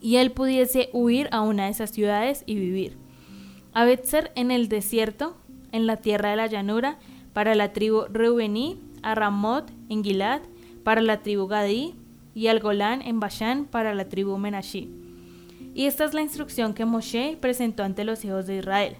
y 0.00 0.16
él 0.16 0.32
pudiese 0.32 0.90
huir 0.92 1.28
a 1.32 1.40
una 1.40 1.64
de 1.64 1.70
esas 1.70 1.90
ciudades 1.90 2.42
y 2.46 2.54
vivir. 2.54 2.96
A 3.72 3.84
Betzer 3.84 4.32
en 4.34 4.50
el 4.50 4.68
desierto, 4.68 5.36
en 5.72 5.86
la 5.86 5.96
tierra 5.96 6.30
de 6.30 6.36
la 6.36 6.46
llanura, 6.46 6.98
para 7.32 7.54
la 7.54 7.72
tribu 7.72 8.04
Reubení, 8.10 8.80
a 9.02 9.14
Ramot 9.14 9.70
en 9.88 10.02
Gilad, 10.02 10.40
para 10.84 11.00
la 11.00 11.22
tribu 11.22 11.46
Gadí, 11.46 11.94
y 12.34 12.46
al 12.46 12.60
Golán 12.60 13.02
en 13.02 13.20
Bashan, 13.20 13.64
para 13.64 13.94
la 13.94 14.08
tribu 14.08 14.38
Menashi. 14.38 14.90
Y 15.74 15.86
esta 15.86 16.04
es 16.04 16.14
la 16.14 16.22
instrucción 16.22 16.72
que 16.72 16.84
Moshe 16.84 17.36
presentó 17.40 17.82
ante 17.82 18.04
los 18.04 18.24
hijos 18.24 18.46
de 18.46 18.58
Israel. 18.58 18.96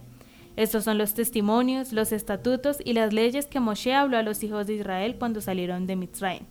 Estos 0.55 0.83
son 0.83 0.97
los 0.97 1.13
testimonios, 1.13 1.93
los 1.93 2.11
estatutos 2.11 2.77
y 2.83 2.93
las 2.93 3.13
leyes 3.13 3.47
que 3.47 3.61
Moshe 3.61 3.93
habló 3.93 4.17
a 4.17 4.23
los 4.23 4.43
hijos 4.43 4.67
de 4.67 4.75
Israel 4.75 5.15
cuando 5.17 5.39
salieron 5.39 5.87
de 5.87 5.95
Mitzrayim, 5.95 6.43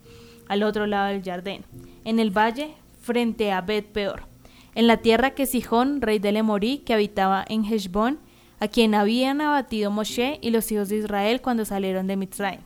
al 0.47 0.63
otro 0.63 0.87
lado 0.87 1.09
del 1.09 1.23
Jardín, 1.23 1.63
en 2.05 2.19
el 2.19 2.35
valle 2.35 2.73
frente 3.01 3.51
a 3.51 3.61
Bet 3.61 3.85
Peor 3.87 4.28
en 4.75 4.87
la 4.87 4.97
tierra 4.97 5.31
que 5.31 5.45
Sijón, 5.45 6.01
rey 6.01 6.19
de 6.19 6.31
Lemorí, 6.31 6.79
que 6.79 6.93
habitaba 6.93 7.45
en 7.47 7.65
Heshbon, 7.65 8.19
a 8.59 8.67
quien 8.67 8.93
habían 8.93 9.41
abatido 9.41 9.91
Moshe 9.91 10.37
y 10.41 10.49
los 10.49 10.71
hijos 10.71 10.89
de 10.89 10.97
Israel 10.97 11.41
cuando 11.41 11.65
salieron 11.65 12.07
de 12.07 12.17
Mitzrayim. 12.17 12.61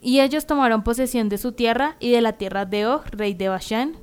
Y 0.00 0.20
ellos 0.20 0.46
tomaron 0.46 0.82
posesión 0.82 1.28
de 1.28 1.38
su 1.38 1.52
tierra 1.52 1.96
y 2.00 2.10
de 2.10 2.20
la 2.20 2.34
tierra 2.34 2.66
de 2.66 2.86
Og, 2.86 3.02
rey 3.10 3.34
de 3.34 3.48
Bashan, 3.48 3.96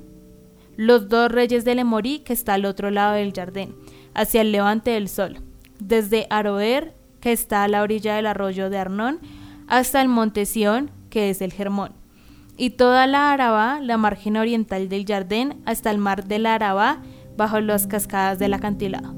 los 0.76 1.08
dos 1.08 1.30
reyes 1.30 1.64
de 1.64 1.74
Lemorí, 1.74 2.20
que 2.20 2.32
está 2.32 2.54
al 2.54 2.64
otro 2.64 2.90
lado 2.90 3.14
del 3.14 3.32
jardín, 3.32 3.76
hacia 4.14 4.40
el 4.40 4.50
levante 4.50 4.92
del 4.92 5.08
sol, 5.08 5.42
desde 5.78 6.26
Aroer, 6.30 6.94
que 7.20 7.32
está 7.32 7.64
a 7.64 7.68
la 7.68 7.82
orilla 7.82 8.16
del 8.16 8.26
arroyo 8.26 8.70
de 8.70 8.78
Arnón, 8.78 9.20
hasta 9.68 10.00
el 10.00 10.08
monte 10.08 10.46
Sión, 10.46 10.90
que 11.10 11.30
es 11.30 11.42
el 11.42 11.52
Germón 11.52 11.99
y 12.60 12.68
toda 12.68 13.06
la 13.06 13.32
Arabá, 13.32 13.80
la 13.80 13.96
margen 13.96 14.36
oriental 14.36 14.90
del 14.90 15.06
Jardín, 15.06 15.62
hasta 15.64 15.90
el 15.90 15.96
mar 15.96 16.26
de 16.26 16.38
la 16.38 16.52
Arabá, 16.54 17.00
bajo 17.34 17.58
las 17.58 17.86
cascadas 17.86 18.38
del 18.38 18.52
acantilado. 18.52 19.14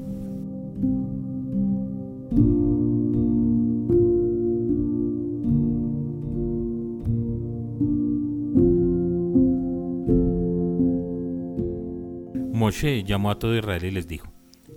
Moshe 12.53 13.03
llamó 13.03 13.29
a 13.29 13.39
todo 13.39 13.57
Israel 13.57 13.83
y 13.83 13.91
les 13.91 14.07
dijo, 14.07 14.31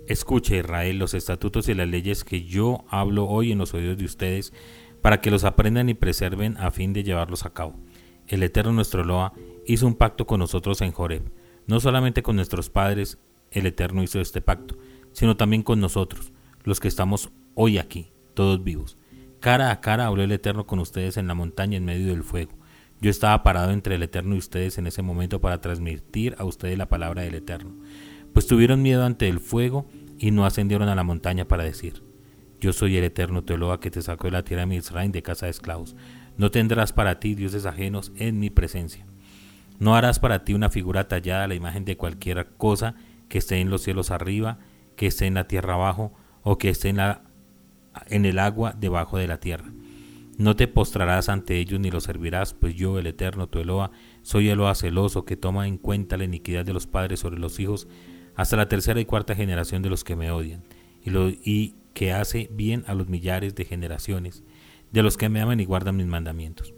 Escuche 0.07 0.57
Israel 0.57 0.99
los 0.99 1.13
estatutos 1.13 1.69
y 1.69 1.73
las 1.73 1.87
leyes 1.87 2.25
que 2.25 2.43
yo 2.43 2.83
hablo 2.89 3.29
hoy 3.29 3.53
en 3.53 3.59
los 3.59 3.73
oídos 3.73 3.97
de 3.97 4.03
ustedes, 4.03 4.51
para 5.01 5.21
que 5.21 5.31
los 5.31 5.45
aprendan 5.45 5.87
y 5.87 5.93
preserven 5.93 6.57
a 6.57 6.69
fin 6.69 6.91
de 6.91 7.03
llevarlos 7.03 7.45
a 7.45 7.53
cabo 7.53 7.75
el 8.27 8.43
Eterno 8.43 8.73
nuestro 8.73 9.03
Loa, 9.03 9.33
hizo 9.65 9.87
un 9.87 9.95
pacto 9.95 10.25
con 10.25 10.39
nosotros 10.39 10.81
en 10.81 10.91
Joreb. 10.91 11.23
No 11.65 11.79
solamente 11.79 12.23
con 12.23 12.35
nuestros 12.35 12.69
padres 12.69 13.17
el 13.51 13.65
Eterno 13.65 14.03
hizo 14.03 14.19
este 14.19 14.41
pacto, 14.41 14.77
sino 15.11 15.37
también 15.37 15.63
con 15.63 15.79
nosotros, 15.79 16.31
los 16.63 16.79
que 16.79 16.87
estamos 16.87 17.31
hoy 17.55 17.77
aquí, 17.77 18.11
todos 18.33 18.63
vivos. 18.63 18.97
Cara 19.39 19.71
a 19.71 19.81
cara 19.81 20.07
habló 20.07 20.23
el 20.23 20.31
Eterno 20.31 20.65
con 20.65 20.79
ustedes 20.79 21.17
en 21.17 21.27
la 21.27 21.33
montaña 21.33 21.77
en 21.77 21.85
medio 21.85 22.07
del 22.07 22.23
fuego. 22.23 22.53
Yo 22.99 23.11
estaba 23.11 23.43
parado 23.43 23.71
entre 23.71 23.95
el 23.95 24.03
Eterno 24.03 24.35
y 24.35 24.39
ustedes 24.39 24.77
en 24.77 24.87
ese 24.87 25.01
momento 25.01 25.39
para 25.39 25.61
transmitir 25.61 26.35
a 26.39 26.45
ustedes 26.45 26.77
la 26.77 26.89
palabra 26.89 27.21
del 27.21 27.35
Eterno. 27.35 27.75
Pues 28.33 28.47
tuvieron 28.47 28.81
miedo 28.81 29.05
ante 29.05 29.27
el 29.27 29.39
fuego 29.39 29.87
y 30.17 30.31
no 30.31 30.45
ascendieron 30.45 30.89
a 30.89 30.95
la 30.95 31.03
montaña 31.03 31.47
para 31.47 31.63
decir, 31.63 32.03
Yo 32.59 32.73
soy 32.73 32.97
el 32.97 33.03
Eterno 33.03 33.43
Teloa 33.43 33.79
que 33.79 33.91
te 33.91 34.01
sacó 34.01 34.25
de 34.25 34.31
la 34.31 34.43
tierra 34.43 34.65
de 34.65 34.75
Israel 34.75 35.11
de 35.11 35.21
casa 35.21 35.45
de 35.45 35.51
esclavos. 35.51 35.95
No 36.37 36.51
tendrás 36.51 36.93
para 36.93 37.19
ti 37.19 37.35
dioses 37.35 37.65
ajenos 37.65 38.11
en 38.15 38.39
mi 38.39 38.49
presencia. 38.49 39.05
No 39.79 39.95
harás 39.95 40.19
para 40.19 40.43
ti 40.43 40.53
una 40.53 40.69
figura 40.69 41.07
tallada 41.07 41.43
a 41.43 41.47
la 41.47 41.55
imagen 41.55 41.85
de 41.85 41.97
cualquier 41.97 42.47
cosa 42.57 42.95
que 43.29 43.37
esté 43.37 43.59
en 43.59 43.69
los 43.69 43.81
cielos 43.81 44.11
arriba, 44.11 44.59
que 44.95 45.07
esté 45.07 45.25
en 45.25 45.35
la 45.35 45.47
tierra 45.47 45.75
abajo, 45.75 46.13
o 46.43 46.57
que 46.57 46.69
esté 46.69 46.89
en, 46.89 48.25
el 48.25 48.39
agua 48.39 48.73
debajo 48.79 49.17
de 49.17 49.27
la 49.27 49.39
tierra. 49.39 49.71
No 50.37 50.55
te 50.55 50.67
postrarás 50.67 51.29
ante 51.29 51.57
ellos 51.57 51.79
ni 51.79 51.91
los 51.91 52.03
servirás, 52.03 52.53
pues 52.53 52.75
yo, 52.75 52.99
el 52.99 53.07
Eterno, 53.07 53.47
tu 53.47 53.59
Eloa, 53.59 53.91
soy 54.21 54.49
Eloa 54.49 54.75
celoso, 54.75 55.25
que 55.25 55.35
toma 55.35 55.67
en 55.67 55.77
cuenta 55.77 56.17
la 56.17 56.23
iniquidad 56.23 56.63
de 56.63 56.73
los 56.73 56.87
padres 56.87 57.19
sobre 57.19 57.39
los 57.39 57.59
hijos, 57.59 57.87
hasta 58.35 58.55
la 58.55 58.69
tercera 58.69 58.99
y 58.99 59.05
cuarta 59.05 59.35
generación 59.35 59.81
de 59.81 59.89
los 59.89 60.03
que 60.03 60.15
me 60.15 60.31
odian, 60.31 60.63
y, 61.03 61.09
lo, 61.09 61.29
y 61.29 61.75
que 61.93 62.13
hace 62.13 62.49
bien 62.51 62.83
a 62.87 62.93
los 62.93 63.09
millares 63.09 63.55
de 63.55 63.65
generaciones, 63.65 64.43
de 64.91 65.03
los 65.03 65.17
que 65.17 65.29
me 65.29 65.41
aman 65.41 65.59
y 65.59 65.65
guardan 65.65 65.97
mis 65.97 66.07
mandamientos. 66.07 66.73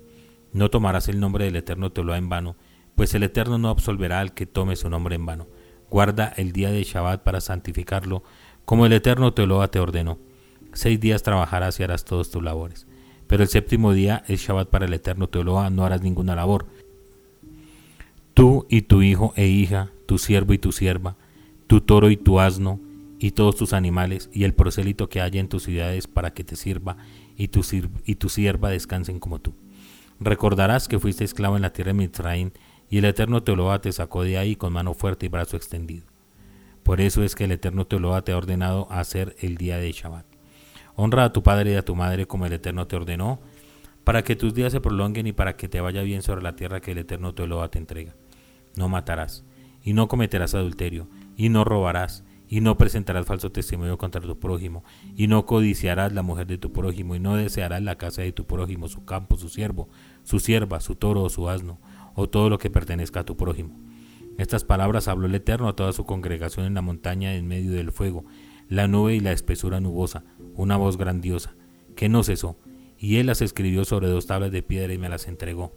No 0.52 0.70
tomarás 0.70 1.08
el 1.10 1.20
nombre 1.20 1.46
del 1.46 1.56
Eterno 1.56 1.92
Teloa 1.92 2.18
en 2.18 2.30
vano, 2.30 2.56
pues 2.96 3.14
el 3.14 3.24
Eterno 3.24 3.58
no 3.58 3.70
absolverá 3.70 4.20
al 4.20 4.34
que 4.34 4.46
tome 4.46 4.76
su 4.76 4.90
nombre 4.90 5.16
en 5.16 5.26
vano. 5.26 5.48
Guarda 5.90 6.34
el 6.38 6.52
día 6.52 6.72
de 6.72 6.84
Shabbat 6.84 7.24
para 7.24 7.42
santificarlo, 7.42 8.24
como 8.66 8.86
el 8.86 8.94
Eterno 8.94 9.34
Teloa 9.34 9.70
te 9.70 9.80
ordenó. 9.80 10.20
Seis 10.74 11.00
días 11.00 11.24
trabajarás 11.24 11.80
y 11.80 11.84
harás 11.84 12.06
todos 12.06 12.30
tus 12.30 12.44
labores. 12.44 12.88
Pero 13.28 13.44
el 13.44 13.50
séptimo 13.50 13.94
día 13.94 14.24
es 14.28 14.42
Shabbat 14.42 14.70
para 14.70 14.86
el 14.86 14.94
Eterno 14.94 15.28
Teloa, 15.28 15.70
no 15.70 15.86
harás 15.86 16.02
ninguna 16.02 16.36
labor. 16.36 16.68
Tú 18.34 18.66
y 18.70 18.84
tu 18.84 19.02
hijo 19.02 19.34
e 19.36 19.48
hija, 19.48 19.92
tu 20.06 20.18
siervo 20.18 20.54
y 20.54 20.58
tu 20.58 20.72
sierva, 20.72 21.16
tu 21.68 21.82
toro 21.82 22.10
y 22.10 22.18
tu 22.18 22.40
asno, 22.40 22.80
y 23.20 23.32
todos 23.32 23.58
tus 23.58 23.74
animales, 23.74 24.30
y 24.34 24.46
el 24.46 24.54
prosélito 24.54 25.10
que 25.10 25.22
haya 25.22 25.40
en 25.40 25.50
tus 25.50 25.64
ciudades 25.64 26.08
para 26.08 26.34
que 26.34 26.44
te 26.44 26.56
sirva, 26.56 26.98
y 27.40 27.48
tu, 27.48 27.62
y 28.06 28.16
tu 28.16 28.28
sierva 28.28 28.70
descansen 28.70 29.20
como 29.20 29.40
tú. 29.40 29.56
Recordarás 30.20 30.90
que 30.90 31.00
fuiste 31.00 31.24
esclavo 31.24 31.56
en 31.56 31.62
la 31.62 31.72
tierra 31.72 31.94
de 31.94 31.94
Mitzraim, 31.94 32.52
y 32.90 32.98
el 32.98 33.06
Eterno 33.06 33.44
Teoloa 33.44 33.80
te 33.80 33.94
sacó 33.94 34.24
de 34.24 34.38
ahí 34.38 34.58
con 34.58 34.74
mano 34.74 34.94
fuerte 34.94 35.26
y 35.26 35.30
brazo 35.30 35.56
extendido. 35.56 36.06
Por 36.84 37.00
eso 37.00 37.24
es 37.24 37.36
que 37.36 37.46
el 37.46 37.54
Eterno 37.54 37.88
Teoloa 37.88 38.24
te 38.24 38.34
ha 38.34 38.38
ordenado 38.38 38.92
hacer 38.92 39.38
el 39.40 39.56
día 39.56 39.78
de 39.78 39.90
Shabbat. 39.90 40.26
Honra 40.96 41.24
a 41.24 41.32
tu 41.32 41.42
padre 41.42 41.72
y 41.72 41.76
a 41.76 41.86
tu 41.86 41.96
madre 41.96 42.26
como 42.26 42.46
el 42.46 42.52
Eterno 42.52 42.88
te 42.88 42.98
ordenó, 42.98 43.40
para 44.04 44.24
que 44.24 44.36
tus 44.36 44.54
días 44.54 44.74
se 44.74 44.82
prolonguen 44.82 45.26
y 45.26 45.32
para 45.32 45.56
que 45.56 45.70
te 45.70 45.80
vaya 45.80 46.02
bien 46.02 46.22
sobre 46.22 46.42
la 46.42 46.58
tierra 46.58 46.82
que 46.82 46.92
el 46.92 46.98
Eterno 46.98 47.34
Teoloa 47.34 47.72
te 47.72 47.80
entrega. 47.80 48.16
No 48.76 48.90
matarás, 48.90 49.46
y 49.82 49.94
no 49.94 50.10
cometerás 50.10 50.56
adulterio, 50.56 51.08
y 51.38 51.48
no 51.48 51.64
robarás, 51.64 52.26
y 52.50 52.62
no 52.62 52.78
presentarás 52.78 53.28
falso 53.28 53.52
testimonio 53.52 53.98
contra 54.00 54.22
tu 54.22 54.40
prójimo, 54.40 54.84
y 55.16 55.28
no 55.28 55.46
codiciarás 55.46 56.14
la 56.14 56.24
mujer 56.24 56.48
de 56.48 56.58
tu 56.58 56.74
prójimo, 56.74 57.16
y 57.16 57.20
no 57.20 57.36
desearás 57.36 57.84
la 57.84 57.98
casa 57.98 58.24
de 58.24 58.32
tu 58.32 58.46
prójimo, 58.46 58.88
su 58.88 59.06
campo, 59.06 59.38
su 59.38 59.50
siervo, 59.50 59.88
su 60.24 60.40
sierva, 60.40 60.80
su 60.80 60.96
toro 60.96 61.22
o 61.22 61.30
su 61.30 61.48
asno, 61.48 61.80
o 62.16 62.28
todo 62.28 62.50
lo 62.50 62.58
que 62.58 62.72
pertenezca 62.72 63.20
a 63.20 63.26
tu 63.26 63.38
prójimo. 63.38 63.80
Estas 64.40 64.64
palabras 64.64 65.08
habló 65.08 65.28
el 65.28 65.36
Eterno 65.36 65.68
a 65.68 65.76
toda 65.76 65.94
su 65.94 66.06
congregación 66.06 66.66
en 66.66 66.74
la 66.74 66.82
montaña 66.82 67.36
en 67.36 67.48
medio 67.48 67.72
del 67.72 67.92
fuego, 67.92 68.26
la 68.68 68.88
nube 68.88 69.16
y 69.16 69.20
la 69.20 69.32
espesura 69.32 69.80
nubosa, 69.80 70.24
una 70.56 70.76
voz 70.76 70.98
grandiosa, 70.98 71.56
que 71.96 72.10
no 72.10 72.24
cesó, 72.24 72.58
y 72.98 73.18
él 73.18 73.28
las 73.28 73.42
escribió 73.42 73.86
sobre 73.86 74.08
dos 74.08 74.26
tablas 74.26 74.52
de 74.52 74.64
piedra 74.64 74.94
y 74.94 74.98
me 74.98 75.10
las 75.10 75.28
entregó. 75.28 75.74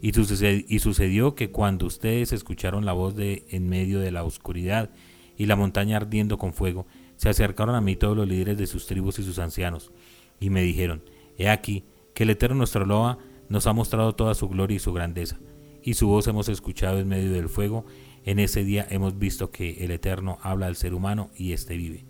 Y 0.00 0.12
sucedió, 0.12 1.34
que 1.36 1.50
cuando 1.50 1.86
ustedes 1.86 2.32
escucharon 2.32 2.84
la 2.84 2.92
voz 2.92 3.14
de 3.14 3.46
en 3.50 3.68
medio 3.68 4.00
de 4.00 4.10
la 4.10 4.24
oscuridad 4.24 4.90
y 5.36 5.46
la 5.46 5.56
montaña 5.56 5.96
ardiendo 5.96 6.38
con 6.38 6.52
fuego, 6.52 6.86
se 7.16 7.28
acercaron 7.28 7.74
a 7.74 7.80
mí 7.80 7.96
todos 7.96 8.16
los 8.16 8.28
líderes 8.28 8.58
de 8.58 8.66
sus 8.66 8.86
tribus 8.86 9.18
y 9.18 9.22
sus 9.22 9.38
ancianos, 9.38 9.92
y 10.40 10.50
me 10.50 10.62
dijeron, 10.62 11.02
He 11.38 11.48
aquí, 11.48 11.84
que 12.14 12.24
el 12.24 12.30
Eterno 12.30 12.56
nuestro 12.56 12.84
Loa 12.84 13.18
nos 13.48 13.66
ha 13.66 13.72
mostrado 13.72 14.14
toda 14.14 14.34
su 14.34 14.48
gloria 14.48 14.76
y 14.76 14.80
su 14.80 14.92
grandeza, 14.92 15.38
y 15.82 15.94
su 15.94 16.08
voz 16.08 16.26
hemos 16.26 16.48
escuchado 16.48 16.98
en 16.98 17.08
medio 17.08 17.32
del 17.32 17.48
fuego, 17.48 17.84
en 18.24 18.38
ese 18.38 18.64
día 18.64 18.86
hemos 18.90 19.18
visto 19.18 19.50
que 19.50 19.84
el 19.84 19.90
Eterno 19.90 20.38
habla 20.42 20.66
al 20.66 20.76
ser 20.76 20.94
humano 20.94 21.30
y 21.36 21.52
éste 21.52 21.76
vive. 21.76 22.04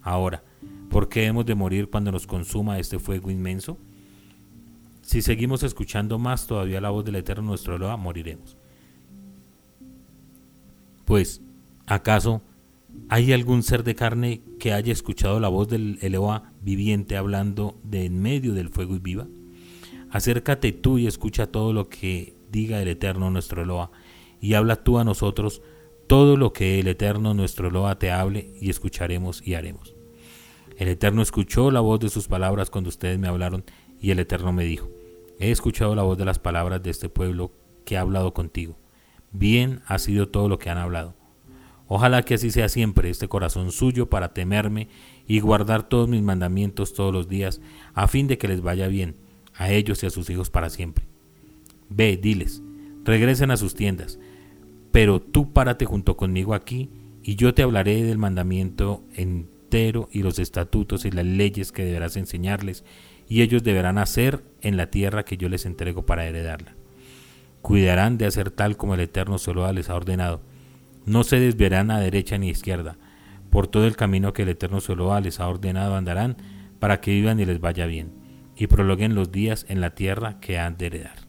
Ahora, 0.00 0.42
¿por 0.88 1.08
qué 1.08 1.26
hemos 1.26 1.44
de 1.44 1.54
morir 1.54 1.90
cuando 1.90 2.12
nos 2.12 2.26
consuma 2.26 2.78
este 2.78 2.98
fuego 2.98 3.30
inmenso? 3.30 3.78
Si 5.02 5.22
seguimos 5.22 5.62
escuchando 5.62 6.18
más 6.18 6.46
todavía 6.46 6.80
la 6.80 6.90
voz 6.90 7.04
del 7.04 7.16
Eterno 7.16 7.42
nuestro 7.42 7.76
Eloa, 7.76 7.96
moriremos. 7.96 8.56
Pues, 11.04 11.42
¿acaso 11.86 12.42
hay 13.08 13.32
algún 13.32 13.62
ser 13.62 13.84
de 13.84 13.94
carne 13.94 14.42
que 14.58 14.72
haya 14.72 14.92
escuchado 14.92 15.40
la 15.40 15.48
voz 15.48 15.68
del 15.68 15.98
Eloa 16.02 16.52
viviente 16.62 17.16
hablando 17.16 17.78
de 17.82 18.04
en 18.04 18.20
medio 18.20 18.54
del 18.54 18.68
fuego 18.68 18.96
y 18.96 18.98
viva? 18.98 19.26
Acércate 20.10 20.72
tú 20.72 20.98
y 20.98 21.06
escucha 21.06 21.46
todo 21.46 21.72
lo 21.72 21.88
que 21.88 22.36
diga 22.50 22.80
el 22.80 22.88
Eterno 22.88 23.30
nuestro 23.30 23.62
Eloa, 23.62 23.90
y 24.40 24.54
habla 24.54 24.76
tú 24.76 24.98
a 24.98 25.04
nosotros 25.04 25.62
todo 26.06 26.36
lo 26.36 26.52
que 26.52 26.80
el 26.80 26.88
Eterno 26.88 27.34
nuestro 27.34 27.68
Eloa 27.68 27.98
te 27.98 28.10
hable, 28.10 28.52
y 28.60 28.70
escucharemos 28.70 29.46
y 29.46 29.54
haremos. 29.54 29.94
El 30.76 30.88
Eterno 30.88 31.22
escuchó 31.22 31.70
la 31.70 31.80
voz 31.80 32.00
de 32.00 32.08
sus 32.08 32.28
palabras 32.28 32.70
cuando 32.70 32.88
ustedes 32.88 33.18
me 33.18 33.28
hablaron, 33.28 33.64
y 34.00 34.12
el 34.12 34.18
Eterno 34.18 34.52
me 34.52 34.64
dijo, 34.64 34.88
he 35.38 35.50
escuchado 35.50 35.94
la 35.94 36.02
voz 36.02 36.16
de 36.16 36.24
las 36.24 36.38
palabras 36.38 36.82
de 36.82 36.90
este 36.90 37.08
pueblo 37.08 37.52
que 37.84 37.96
ha 37.96 38.00
hablado 38.00 38.32
contigo. 38.32 38.78
Bien 39.32 39.82
ha 39.86 39.98
sido 39.98 40.28
todo 40.28 40.48
lo 40.48 40.58
que 40.58 40.70
han 40.70 40.78
hablado. 40.78 41.17
Ojalá 41.88 42.22
que 42.22 42.34
así 42.34 42.50
sea 42.50 42.68
siempre 42.68 43.10
este 43.10 43.28
corazón 43.28 43.72
suyo 43.72 44.08
para 44.08 44.32
temerme 44.34 44.88
y 45.26 45.40
guardar 45.40 45.88
todos 45.88 46.08
mis 46.08 46.22
mandamientos 46.22 46.94
todos 46.94 47.12
los 47.12 47.28
días, 47.28 47.60
a 47.94 48.06
fin 48.06 48.26
de 48.28 48.38
que 48.38 48.48
les 48.48 48.60
vaya 48.60 48.88
bien, 48.88 49.16
a 49.54 49.70
ellos 49.72 50.02
y 50.02 50.06
a 50.06 50.10
sus 50.10 50.30
hijos 50.30 50.50
para 50.50 50.70
siempre. 50.70 51.06
Ve, 51.88 52.16
diles, 52.16 52.62
regresen 53.04 53.50
a 53.50 53.56
sus 53.56 53.74
tiendas, 53.74 54.18
pero 54.92 55.20
tú 55.20 55.52
párate 55.52 55.86
junto 55.86 56.16
conmigo 56.16 56.54
aquí, 56.54 56.90
y 57.22 57.36
yo 57.36 57.52
te 57.52 57.62
hablaré 57.62 58.02
del 58.04 58.18
mandamiento 58.18 59.02
en 59.14 59.48
y 60.10 60.22
los 60.22 60.38
estatutos 60.38 61.04
y 61.04 61.10
las 61.10 61.26
leyes 61.26 61.72
que 61.72 61.84
deberás 61.84 62.16
enseñarles, 62.16 62.84
y 63.28 63.42
ellos 63.42 63.62
deberán 63.62 63.98
hacer 63.98 64.42
en 64.62 64.76
la 64.76 64.90
tierra 64.90 65.24
que 65.24 65.36
yo 65.36 65.48
les 65.48 65.66
entrego 65.66 66.06
para 66.06 66.26
heredarla. 66.26 66.74
Cuidarán 67.60 68.16
de 68.16 68.26
hacer 68.26 68.50
tal 68.50 68.76
como 68.76 68.94
el 68.94 69.00
Eterno 69.00 69.38
solo 69.38 69.70
les 69.72 69.90
ha 69.90 69.96
ordenado. 69.96 70.40
No 71.08 71.24
se 71.24 71.40
desviarán 71.40 71.90
a 71.90 72.00
derecha 72.00 72.36
ni 72.36 72.50
izquierda. 72.50 72.96
Por 73.50 73.66
todo 73.66 73.86
el 73.86 73.96
camino 73.96 74.34
que 74.34 74.42
el 74.42 74.50
Eterno 74.50 74.80
solo 74.80 75.18
les 75.20 75.40
ha 75.40 75.48
ordenado 75.48 75.96
andarán, 75.96 76.36
para 76.78 77.00
que 77.00 77.12
vivan 77.12 77.40
y 77.40 77.46
les 77.46 77.60
vaya 77.60 77.86
bien, 77.86 78.12
y 78.54 78.66
prolonguen 78.66 79.14
los 79.14 79.32
días 79.32 79.64
en 79.68 79.80
la 79.80 79.94
tierra 79.94 80.38
que 80.38 80.58
han 80.58 80.76
de 80.76 80.86
heredar. 80.86 81.28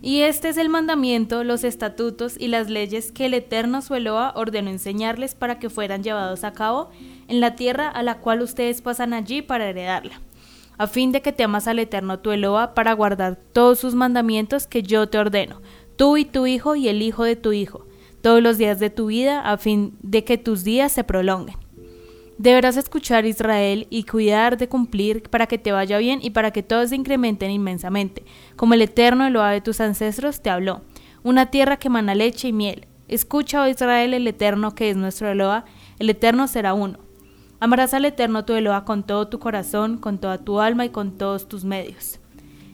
Y 0.00 0.20
este 0.20 0.50
es 0.50 0.58
el 0.58 0.68
mandamiento, 0.68 1.42
los 1.42 1.64
estatutos 1.64 2.36
y 2.38 2.48
las 2.48 2.68
leyes 2.68 3.10
que 3.10 3.26
el 3.26 3.34
Eterno 3.34 3.82
su 3.82 3.94
ordenó 3.94 4.70
enseñarles 4.70 5.34
para 5.34 5.58
que 5.58 5.70
fueran 5.70 6.04
llevados 6.04 6.44
a 6.44 6.52
cabo 6.52 6.90
en 7.26 7.40
la 7.40 7.56
tierra 7.56 7.88
a 7.88 8.02
la 8.02 8.18
cual 8.18 8.42
ustedes 8.42 8.80
pasan 8.80 9.12
allí 9.12 9.42
para 9.42 9.68
heredarla, 9.68 10.20
a 10.76 10.86
fin 10.86 11.10
de 11.10 11.20
que 11.20 11.32
temas 11.32 11.66
al 11.66 11.80
Eterno 11.80 12.20
tu 12.20 12.30
Eloa 12.30 12.74
para 12.74 12.92
guardar 12.92 13.36
todos 13.52 13.80
sus 13.80 13.94
mandamientos 13.94 14.68
que 14.68 14.84
yo 14.84 15.08
te 15.08 15.18
ordeno, 15.18 15.62
tú 15.98 16.16
y 16.16 16.24
tu 16.24 16.46
hijo 16.46 16.76
y 16.76 16.88
el 16.88 17.02
hijo 17.02 17.24
de 17.24 17.34
tu 17.34 17.52
hijo, 17.52 17.84
todos 18.22 18.40
los 18.40 18.56
días 18.56 18.78
de 18.78 18.88
tu 18.88 19.06
vida, 19.06 19.40
a 19.40 19.58
fin 19.58 19.98
de 20.00 20.22
que 20.22 20.38
tus 20.38 20.62
días 20.62 20.92
se 20.92 21.02
prolonguen. 21.02 21.56
Deberás 22.38 22.76
escuchar 22.76 23.26
Israel 23.26 23.88
y 23.90 24.04
cuidar 24.04 24.56
de 24.56 24.68
cumplir 24.68 25.24
para 25.24 25.48
que 25.48 25.58
te 25.58 25.72
vaya 25.72 25.98
bien 25.98 26.20
y 26.22 26.30
para 26.30 26.52
que 26.52 26.62
todos 26.62 26.90
se 26.90 26.94
incrementen 26.94 27.50
inmensamente, 27.50 28.24
como 28.54 28.74
el 28.74 28.82
Eterno 28.82 29.26
Eloa 29.26 29.50
de 29.50 29.60
tus 29.60 29.80
ancestros 29.80 30.40
te 30.40 30.50
habló, 30.50 30.82
una 31.24 31.50
tierra 31.50 31.78
que 31.78 31.90
mana 31.90 32.14
leche 32.14 32.46
y 32.46 32.52
miel. 32.52 32.86
Escucha, 33.08 33.62
oh 33.62 33.66
Israel, 33.66 34.14
el 34.14 34.28
Eterno 34.28 34.76
que 34.76 34.90
es 34.90 34.96
nuestro 34.96 35.28
Eloa, 35.28 35.64
el 35.98 36.10
Eterno 36.10 36.46
será 36.46 36.74
uno. 36.74 37.00
Amarás 37.58 37.92
al 37.92 38.04
Eterno 38.04 38.44
tu 38.44 38.52
Eloa 38.52 38.84
con 38.84 39.02
todo 39.02 39.26
tu 39.26 39.40
corazón, 39.40 39.98
con 39.98 40.18
toda 40.18 40.38
tu 40.38 40.60
alma 40.60 40.84
y 40.84 40.90
con 40.90 41.18
todos 41.18 41.48
tus 41.48 41.64
medios. 41.64 42.20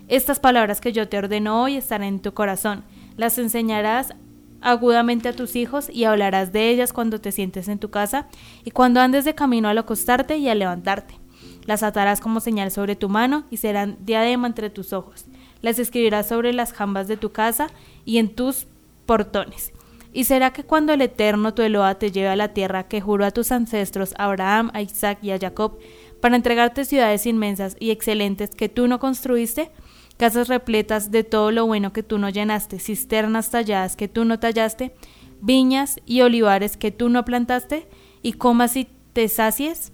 Estas 0.08 0.40
palabras 0.40 0.82
que 0.82 0.92
yo 0.92 1.08
te 1.08 1.16
ordeno 1.16 1.62
hoy 1.62 1.76
estarán 1.76 2.08
en 2.08 2.20
tu 2.20 2.34
corazón. 2.34 2.84
Las 3.16 3.38
enseñarás 3.38 4.14
agudamente 4.60 5.28
a 5.28 5.36
tus 5.36 5.56
hijos 5.56 5.88
y 5.90 6.04
hablarás 6.04 6.52
de 6.52 6.70
ellas 6.70 6.92
cuando 6.92 7.20
te 7.20 7.32
sientes 7.32 7.68
en 7.68 7.78
tu 7.78 7.90
casa 7.90 8.26
y 8.64 8.70
cuando 8.70 9.00
andes 9.00 9.24
de 9.24 9.34
camino 9.34 9.68
al 9.68 9.78
acostarte 9.78 10.38
y 10.38 10.48
al 10.48 10.58
levantarte. 10.58 11.18
Las 11.66 11.82
atarás 11.82 12.20
como 12.20 12.40
señal 12.40 12.70
sobre 12.70 12.96
tu 12.96 13.08
mano 13.08 13.44
y 13.50 13.58
serán 13.58 13.96
diadema 14.00 14.46
entre 14.46 14.70
tus 14.70 14.92
ojos. 14.92 15.26
Las 15.62 15.78
escribirás 15.78 16.28
sobre 16.28 16.52
las 16.52 16.72
jambas 16.72 17.08
de 17.08 17.16
tu 17.16 17.30
casa 17.32 17.68
y 18.04 18.18
en 18.18 18.34
tus 18.34 18.66
portones. 19.06 19.72
Y 20.12 20.24
será 20.24 20.52
que 20.52 20.62
cuando 20.62 20.92
el 20.92 21.02
Eterno 21.02 21.54
tu 21.54 21.62
Eloa 21.62 21.96
te 21.96 22.12
lleve 22.12 22.28
a 22.28 22.36
la 22.36 22.54
tierra 22.54 22.86
que 22.86 23.00
juró 23.00 23.24
a 23.24 23.32
tus 23.32 23.50
ancestros, 23.50 24.14
Abraham, 24.16 24.70
a 24.72 24.80
Isaac 24.80 25.18
y 25.22 25.32
a 25.32 25.38
Jacob, 25.38 25.78
para 26.20 26.36
entregarte 26.36 26.84
ciudades 26.84 27.26
inmensas 27.26 27.76
y 27.80 27.90
excelentes 27.90 28.50
que 28.50 28.68
tú 28.68 28.86
no 28.86 29.00
construiste, 29.00 29.70
casas 30.16 30.48
repletas 30.48 31.10
de 31.10 31.24
todo 31.24 31.50
lo 31.50 31.66
bueno 31.66 31.92
que 31.92 32.02
tú 32.02 32.18
no 32.18 32.28
llenaste, 32.28 32.78
cisternas 32.78 33.50
talladas 33.50 33.96
que 33.96 34.08
tú 34.08 34.24
no 34.24 34.38
tallaste, 34.38 34.94
viñas 35.40 35.96
y 36.06 36.22
olivares 36.22 36.76
que 36.76 36.90
tú 36.90 37.08
no 37.08 37.24
plantaste, 37.24 37.86
y 38.22 38.34
comas 38.34 38.76
y 38.76 38.88
te 39.12 39.28
sacies. 39.28 39.92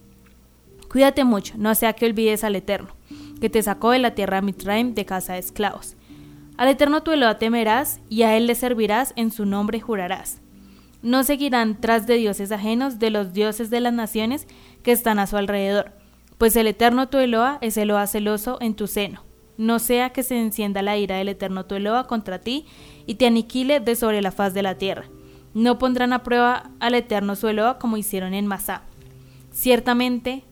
Cuídate 0.89 1.25
mucho, 1.25 1.55
no 1.57 1.75
sea 1.75 1.93
que 1.95 2.07
olvides 2.07 2.45
al 2.45 2.57
Eterno, 2.57 2.91
que 3.41 3.51
te 3.51 3.63
sacó 3.63 3.91
de 3.91 3.99
la 3.99 4.15
tierra 4.15 4.43
Mitraim 4.43 4.95
de 4.95 5.05
casa 5.05 5.35
de 5.35 5.41
esclavos. 5.41 5.97
Al 6.57 6.69
Eterno 6.69 7.03
tu 7.03 7.11
Eloa 7.13 7.39
temerás, 7.39 8.01
y 8.09 8.23
a 8.23 8.37
él 8.37 8.47
le 8.47 8.55
servirás, 8.55 9.13
en 9.17 9.31
su 9.31 9.47
nombre 9.47 9.81
jurarás. 9.81 10.41
No 11.03 11.25
seguirán 11.25 11.81
tras 11.81 12.07
de 12.07 12.17
dioses 12.17 12.53
ajenos 12.53 12.99
de 12.99 13.11
los 13.11 13.33
dioses 13.33 13.71
de 13.71 13.81
las 13.81 13.95
naciones 13.95 14.47
que 14.83 14.93
están 14.93 15.19
a 15.19 15.27
su 15.27 15.37
alrededor, 15.37 15.93
pues 16.37 16.57
el 16.57 16.67
eterno 16.67 17.09
tu 17.09 17.19
Eloa 17.19 17.59
es 17.63 17.77
Eloa 17.77 18.07
celoso 18.07 18.59
en 18.61 18.75
tu 18.75 18.87
seno. 18.87 19.30
No 19.61 19.79
sea 19.79 20.09
que 20.09 20.23
se 20.23 20.41
encienda 20.41 20.81
la 20.81 20.97
ira 20.97 21.19
del 21.19 21.29
eterno 21.29 21.67
tu 21.67 21.75
Eloa 21.75 22.07
contra 22.07 22.39
ti 22.39 22.65
y 23.07 23.17
te 23.17 23.27
aniquile 23.27 23.79
de 23.79 23.95
sobre 23.95 24.23
la 24.23 24.33
faz 24.33 24.55
de 24.55 24.63
la 24.63 24.79
tierra. 24.79 25.05
No 25.53 25.79
pondrán 25.79 26.15
a 26.15 26.23
prueba 26.23 26.71
al 26.81 26.95
eterno 26.95 27.37
su 27.37 27.47
Eloa 27.47 27.79
como 27.79 27.99
hicieron 27.99 28.33
en 28.33 28.47
Masá. 28.47 28.85
Ciertamente 29.53 30.45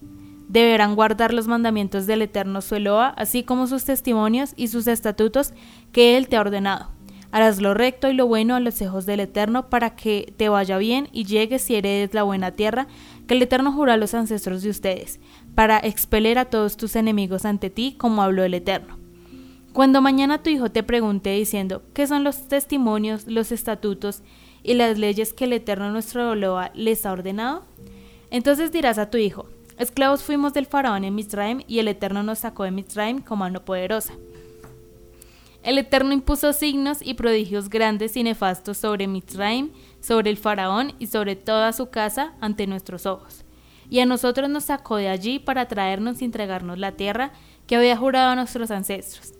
deberán 0.51 0.95
guardar 0.95 1.33
los 1.33 1.49
mandamientos 1.49 2.07
del 2.07 2.21
eterno 2.21 2.61
su 2.61 2.75
Eloa, 2.75 3.15
así 3.17 3.45
como 3.45 3.67
sus 3.67 3.87
testimonios 3.87 4.53
y 4.57 4.69
sus 4.69 4.87
estatutos 4.87 5.55
que 5.91 6.19
él 6.19 6.29
te 6.29 6.37
ha 6.37 6.43
ordenado 6.43 6.91
Harás 7.31 7.61
lo 7.61 7.75
recto 7.75 8.09
y 8.09 8.15
lo 8.15 8.27
bueno 8.27 8.57
a 8.57 8.61
los 8.61 8.81
ojos 8.81 9.05
del 9.05 9.21
Eterno 9.21 9.69
para 9.69 9.97
que 9.97 10.33
te 10.39 10.49
vaya 10.49 10.79
bien 10.79 11.09
y 11.13 11.25
llegues 11.25 11.69
y 11.69 11.77
heredes 11.77 12.15
la 12.15 12.23
buena 12.23 12.53
tierra 12.53 12.87
que 13.27 13.35
el 13.35 13.43
Eterno 13.43 13.71
juró 13.71 13.93
a 13.93 13.99
los 13.99 14.15
ancestros 14.15 14.63
de 14.63 14.71
ustedes, 14.71 15.21
para 15.59 15.81
expeler 15.81 16.39
a 16.39 16.45
todos 16.45 16.77
tus 16.77 16.95
enemigos 16.95 17.45
ante 17.45 17.69
ti, 17.69 17.97
como 17.99 18.23
habló 18.23 18.45
el 18.45 18.55
Eterno. 18.55 18.97
Cuando 19.73 20.01
mañana 20.01 20.41
tu 20.41 20.51
hijo 20.51 20.71
te 20.71 20.85
pregunte 20.85 21.31
diciendo, 21.33 21.83
¿qué 21.95 22.07
son 22.07 22.23
los 22.23 22.47
testimonios, 22.47 23.27
los 23.27 23.51
estatutos 23.51 24.23
y 24.63 24.75
las 24.75 24.99
leyes 24.99 25.33
que 25.33 25.47
el 25.47 25.53
Eterno 25.53 25.91
nuestro 25.91 26.37
Loa 26.37 26.71
les 26.77 27.05
ha 27.05 27.11
ordenado? 27.11 27.65
Entonces 28.31 28.71
dirás 28.71 28.99
a 28.99 29.11
tu 29.11 29.19
hijo, 29.19 29.47
esclavos 29.79 30.23
fuimos 30.23 30.53
del 30.53 30.67
faraón 30.67 31.03
en 31.03 31.17
Misraim 31.17 31.63
y 31.67 31.81
el 31.81 31.89
Eterno 31.89 32.23
nos 32.23 32.39
sacó 32.39 32.63
de 32.63 32.71
Misraim 32.71 33.21
con 33.21 33.41
mano 33.41 33.65
poderosa. 33.65 34.13
El 35.65 35.77
Eterno 35.79 36.13
impuso 36.13 36.53
signos 36.53 36.99
y 37.03 37.15
prodigios 37.15 37.69
grandes 37.69 38.17
y 38.17 38.23
nefastos 38.23 38.77
sobre 38.77 39.09
Mitzrayim, 39.09 39.73
sobre 40.01 40.31
el 40.31 40.37
faraón 40.37 40.93
y 41.01 41.09
sobre 41.09 41.35
toda 41.35 41.73
su 41.73 41.91
casa 41.91 42.35
ante 42.41 42.69
nuestros 42.69 43.07
ojos. 43.07 43.45
Y 43.91 44.01
a 44.01 44.07
nosotros 44.07 44.49
nos 44.49 44.65
sacó 44.65 44.97
de 44.97 45.09
allí 45.09 45.39
para 45.39 45.69
traernos 45.69 46.21
y 46.21 46.25
entregarnos 46.25 46.79
la 46.79 46.93
tierra 46.93 47.33
que 47.67 47.77
había 47.77 47.97
jurado 47.97 48.33
a 48.33 48.37
nuestros 48.37 48.71
ancestros. 48.71 49.35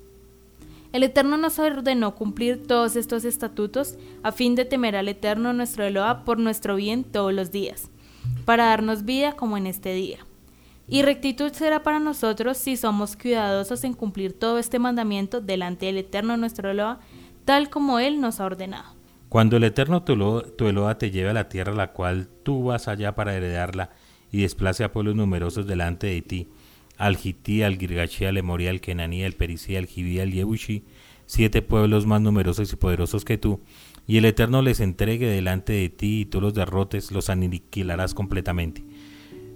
El 0.93 1.03
Eterno 1.03 1.37
nos 1.37 1.59
ordenó 1.59 2.15
cumplir 2.15 2.67
todos 2.67 2.97
estos 2.97 3.25
estatutos 3.25 3.97
a 4.23 4.33
fin 4.33 4.55
de 4.55 4.65
temer 4.65 4.97
al 4.97 5.09
Eterno 5.09 5.53
nuestro 5.53 5.85
Eloa 5.85 6.25
por 6.25 6.39
nuestro 6.39 6.77
bien 6.77 7.05
todos 7.05 7.33
los 7.33 7.51
días, 7.51 7.91
para 8.47 8.67
darnos 8.67 9.05
vida 9.05 9.33
como 9.33 9.59
en 9.59 9.67
este 9.67 9.93
día. 9.93 10.19
Y 10.87 11.03
rectitud 11.03 11.53
será 11.53 11.83
para 11.83 12.01
nosotros 12.01 12.57
si 12.57 12.79
somos 12.79 13.17
cuidadosos 13.17 13.85
en 13.85 13.93
cumplir 13.93 14.33
todo 14.33 14.59
este 14.59 14.79
mandamiento 14.79 15.43
delante 15.43 15.85
del 15.85 15.99
Eterno 15.99 16.39
nuestro 16.39 16.71
Eloa, 16.71 17.01
tal 17.45 17.69
como 17.69 17.99
Él 17.99 18.23
nos 18.23 18.41
ha 18.41 18.47
ordenado. 18.47 18.97
Cuando 19.29 19.59
el 19.59 19.65
Eterno 19.65 20.03
tu 20.03 20.15
Eloa, 20.67 20.97
te 20.97 21.11
lleve 21.11 21.29
a 21.29 21.35
la 21.35 21.51
tierra 21.51 21.75
la 21.75 21.93
cual 21.93 22.29
tú 22.43 22.65
vas 22.65 22.89
allá 22.89 23.15
para 23.15 23.37
heredarla, 23.37 23.91
y 24.31 24.43
desplace 24.43 24.85
a 24.85 24.93
pueblos 24.93 25.17
numerosos 25.17 25.67
delante 25.67 26.07
de 26.07 26.23
ti, 26.23 26.49
al 26.97 27.17
Gití, 27.17 27.63
al 27.63 27.79
Girgachi, 27.79 28.25
al 28.25 28.37
Emorí, 28.37 28.67
al 28.67 28.81
Kenaní, 28.81 29.25
al 29.25 29.33
Perisí, 29.33 29.77
al 29.77 29.89
al 30.21 30.33
Yebushi, 30.33 30.85
siete 31.27 31.63
pueblos 31.63 32.07
más 32.07 32.21
numerosos 32.21 32.73
y 32.73 32.77
poderosos 32.77 33.25
que 33.25 33.39
tú, 33.39 33.61
y 34.07 34.17
el 34.17 34.25
Eterno 34.25 34.63
les 34.63 34.81
entregue 34.81 35.27
delante 35.27 35.75
de 35.75 35.89
ti 35.91 36.21
y 36.21 36.25
tú 36.25 36.41
los 36.41 36.55
derrotes, 36.55 37.13
los 37.13 37.29
aniquilarás 37.29 38.15
completamente. 38.15 38.83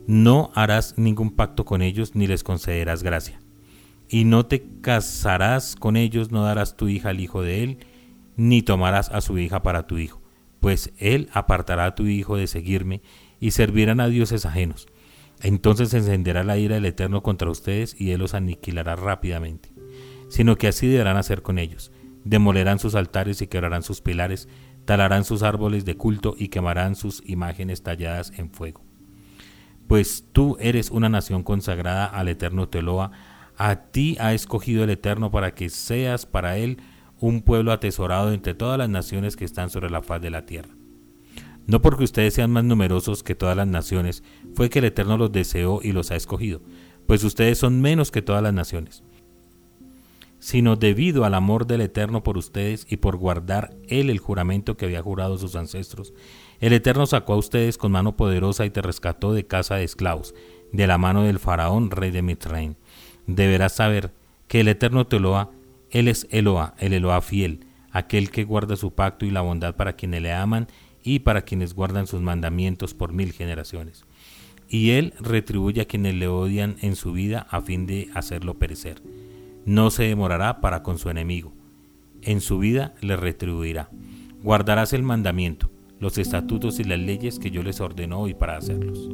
No 0.06 0.50
harás 0.54 0.98
ningún 0.98 1.30
pacto 1.30 1.64
con 1.64 1.80
ellos 1.80 2.14
ni 2.14 2.26
les 2.26 2.44
concederás 2.44 3.02
gracia. 3.02 3.40
Y 4.08 4.24
no 4.24 4.44
te 4.44 4.62
casarás 4.82 5.74
con 5.74 5.96
ellos, 5.96 6.30
no 6.30 6.44
darás 6.44 6.76
tu 6.76 6.88
hija 6.88 7.08
al 7.08 7.20
hijo 7.20 7.40
de 7.40 7.62
él, 7.62 7.78
ni 8.36 8.62
tomarás 8.62 9.08
a 9.10 9.20
su 9.20 9.38
hija 9.38 9.62
para 9.62 9.86
tu 9.86 9.98
hijo, 9.98 10.20
pues 10.60 10.92
él 10.98 11.28
apartará 11.32 11.87
a 11.87 11.94
tu 11.94 12.06
hijo 12.06 12.37
de 12.37 12.46
seguirme 12.46 13.02
y 13.42 13.50
servirán 13.50 14.00
a 14.00 14.09
dioses 14.09 14.46
ajenos. 14.46 14.87
Entonces 15.42 15.90
se 15.90 15.98
encenderá 15.98 16.44
la 16.44 16.57
ira 16.57 16.76
del 16.76 16.87
Eterno 16.87 17.22
contra 17.22 17.50
ustedes 17.50 17.94
y 18.00 18.12
él 18.12 18.20
los 18.20 18.33
aniquilará 18.33 18.96
rápidamente. 18.96 19.68
Sino 20.31 20.57
que 20.57 20.68
así 20.68 20.87
deberán 20.87 21.18
hacer 21.18 21.42
con 21.42 21.59
ellos. 21.59 21.92
Demolerán 22.24 22.78
sus 22.78 22.94
altares 22.94 23.42
y 23.42 23.48
quebrarán 23.48 23.83
sus 23.83 24.00
pilares, 24.00 24.48
talarán 24.87 25.24
sus 25.24 25.42
árboles 25.42 25.85
de 25.85 25.98
culto 25.98 26.35
y 26.38 26.48
quemarán 26.48 26.94
sus 26.94 27.22
imágenes 27.26 27.83
talladas 27.83 28.33
en 28.38 28.50
fuego 28.50 28.83
pues 29.92 30.26
tú 30.33 30.57
eres 30.59 30.90
una 30.90 31.11
nación 31.11 31.42
consagrada 31.42 32.07
al 32.07 32.28
Eterno 32.28 32.66
Teloa, 32.66 33.11
a 33.59 33.76
ti 33.90 34.16
ha 34.20 34.33
escogido 34.33 34.85
el 34.85 34.88
Eterno 34.88 35.31
para 35.31 35.55
que 35.55 35.68
seas 35.68 36.24
para 36.24 36.57
él 36.57 36.78
un 37.20 37.42
pueblo 37.42 37.72
atesorado 37.72 38.33
entre 38.33 38.55
todas 38.55 38.78
las 38.78 38.88
naciones 38.88 39.37
que 39.37 39.44
están 39.44 39.68
sobre 39.68 39.90
la 39.90 40.00
faz 40.00 40.22
de 40.22 40.31
la 40.31 40.46
tierra. 40.46 40.74
No 41.66 41.81
porque 41.81 42.05
ustedes 42.05 42.35
sean 42.35 42.51
más 42.51 42.64
numerosos 42.64 43.22
que 43.22 43.35
todas 43.35 43.57
las 43.57 43.68
naciones, 43.68 44.22
fue 44.55 44.70
que 44.70 44.81
el 44.81 44.87
Eterno 44.87 45.16
los 45.16 45.33
deseó 45.33 45.81
y 45.83 45.92
los 45.92 46.11
ha 46.11 46.16
escogido, 46.16 46.61
pues 47.07 47.25
ustedes 47.25 47.59
son 47.59 47.81
menos 47.81 48.11
que 48.11 48.22
todas 48.22 48.42
las 48.42 48.53
naciones, 48.53 49.05
sino 50.38 50.77
debido 50.77 51.25
al 51.25 51.35
amor 51.35 51.66
del 51.66 51.83
Eterno 51.83 52.22
por 52.22 52.37
ustedes 52.37 52.87
y 52.88 52.96
por 52.96 53.16
guardar 53.16 53.77
él 53.88 54.11
el 54.11 54.18
juramento 54.18 54.77
que 54.77 54.87
había 54.87 55.03
jurado 55.03 55.38
sus 55.38 55.55
ancestros 55.55 56.12
el 56.62 56.72
Eterno 56.72 57.07
sacó 57.07 57.33
a 57.33 57.38
ustedes 57.38 57.77
con 57.77 57.90
mano 57.90 58.16
poderosa 58.16 58.64
y 58.64 58.70
te 58.70 58.83
rescató 58.83 59.35
de 59.35 59.48
casa 59.48 59.75
de 59.75 59.83
esclavos, 59.83 60.33
de 60.70 60.87
la 60.87 60.96
mano 60.96 61.25
del 61.25 61.40
faraón, 61.40 61.90
rey 61.90 62.12
de 62.12 62.22
Mitraim. 62.22 62.77
Deberás 63.27 63.75
saber 63.75 64.12
que 64.46 64.61
el 64.61 64.68
Eterno 64.68 65.09
te 65.09 65.18
loa, 65.18 65.51
Él 65.90 66.07
es 66.07 66.29
Eloa, 66.31 66.75
el 66.79 66.92
Eloa 66.92 67.20
fiel, 67.20 67.66
aquel 67.90 68.31
que 68.31 68.44
guarda 68.44 68.77
su 68.77 68.94
pacto 68.94 69.27
y 69.27 69.33
la 69.33 69.40
bondad 69.40 69.75
para 69.75 69.94
quienes 69.94 70.22
le 70.22 70.33
aman 70.33 70.68
y 71.02 71.20
para 71.20 71.42
quienes 71.42 71.74
guardan 71.74 72.06
sus 72.06 72.20
mandamientos 72.20 72.94
por 72.94 73.12
mil 73.12 73.32
generaciones. 73.32 74.04
Y 74.68 74.90
Él 74.90 75.14
retribuye 75.20 75.82
a 75.82 75.86
quienes 75.86 76.14
le 76.14 76.28
odian 76.28 76.76
en 76.80 76.96
su 76.96 77.12
vida 77.12 77.46
a 77.50 77.60
fin 77.60 77.86
de 77.86 78.08
hacerlo 78.14 78.54
perecer. 78.54 79.02
No 79.64 79.90
se 79.90 80.04
demorará 80.04 80.60
para 80.60 80.82
con 80.82 80.98
su 80.98 81.10
enemigo. 81.10 81.52
En 82.22 82.40
su 82.40 82.58
vida 82.58 82.94
le 83.00 83.16
retribuirá. 83.16 83.90
Guardarás 84.42 84.92
el 84.92 85.02
mandamiento 85.02 85.70
los 86.02 86.18
estatutos 86.18 86.80
y 86.80 86.84
las 86.84 86.98
leyes 86.98 87.38
que 87.38 87.52
yo 87.52 87.62
les 87.62 87.80
ordeno 87.80 88.18
hoy 88.18 88.34
para 88.34 88.56
hacerlos. 88.56 89.08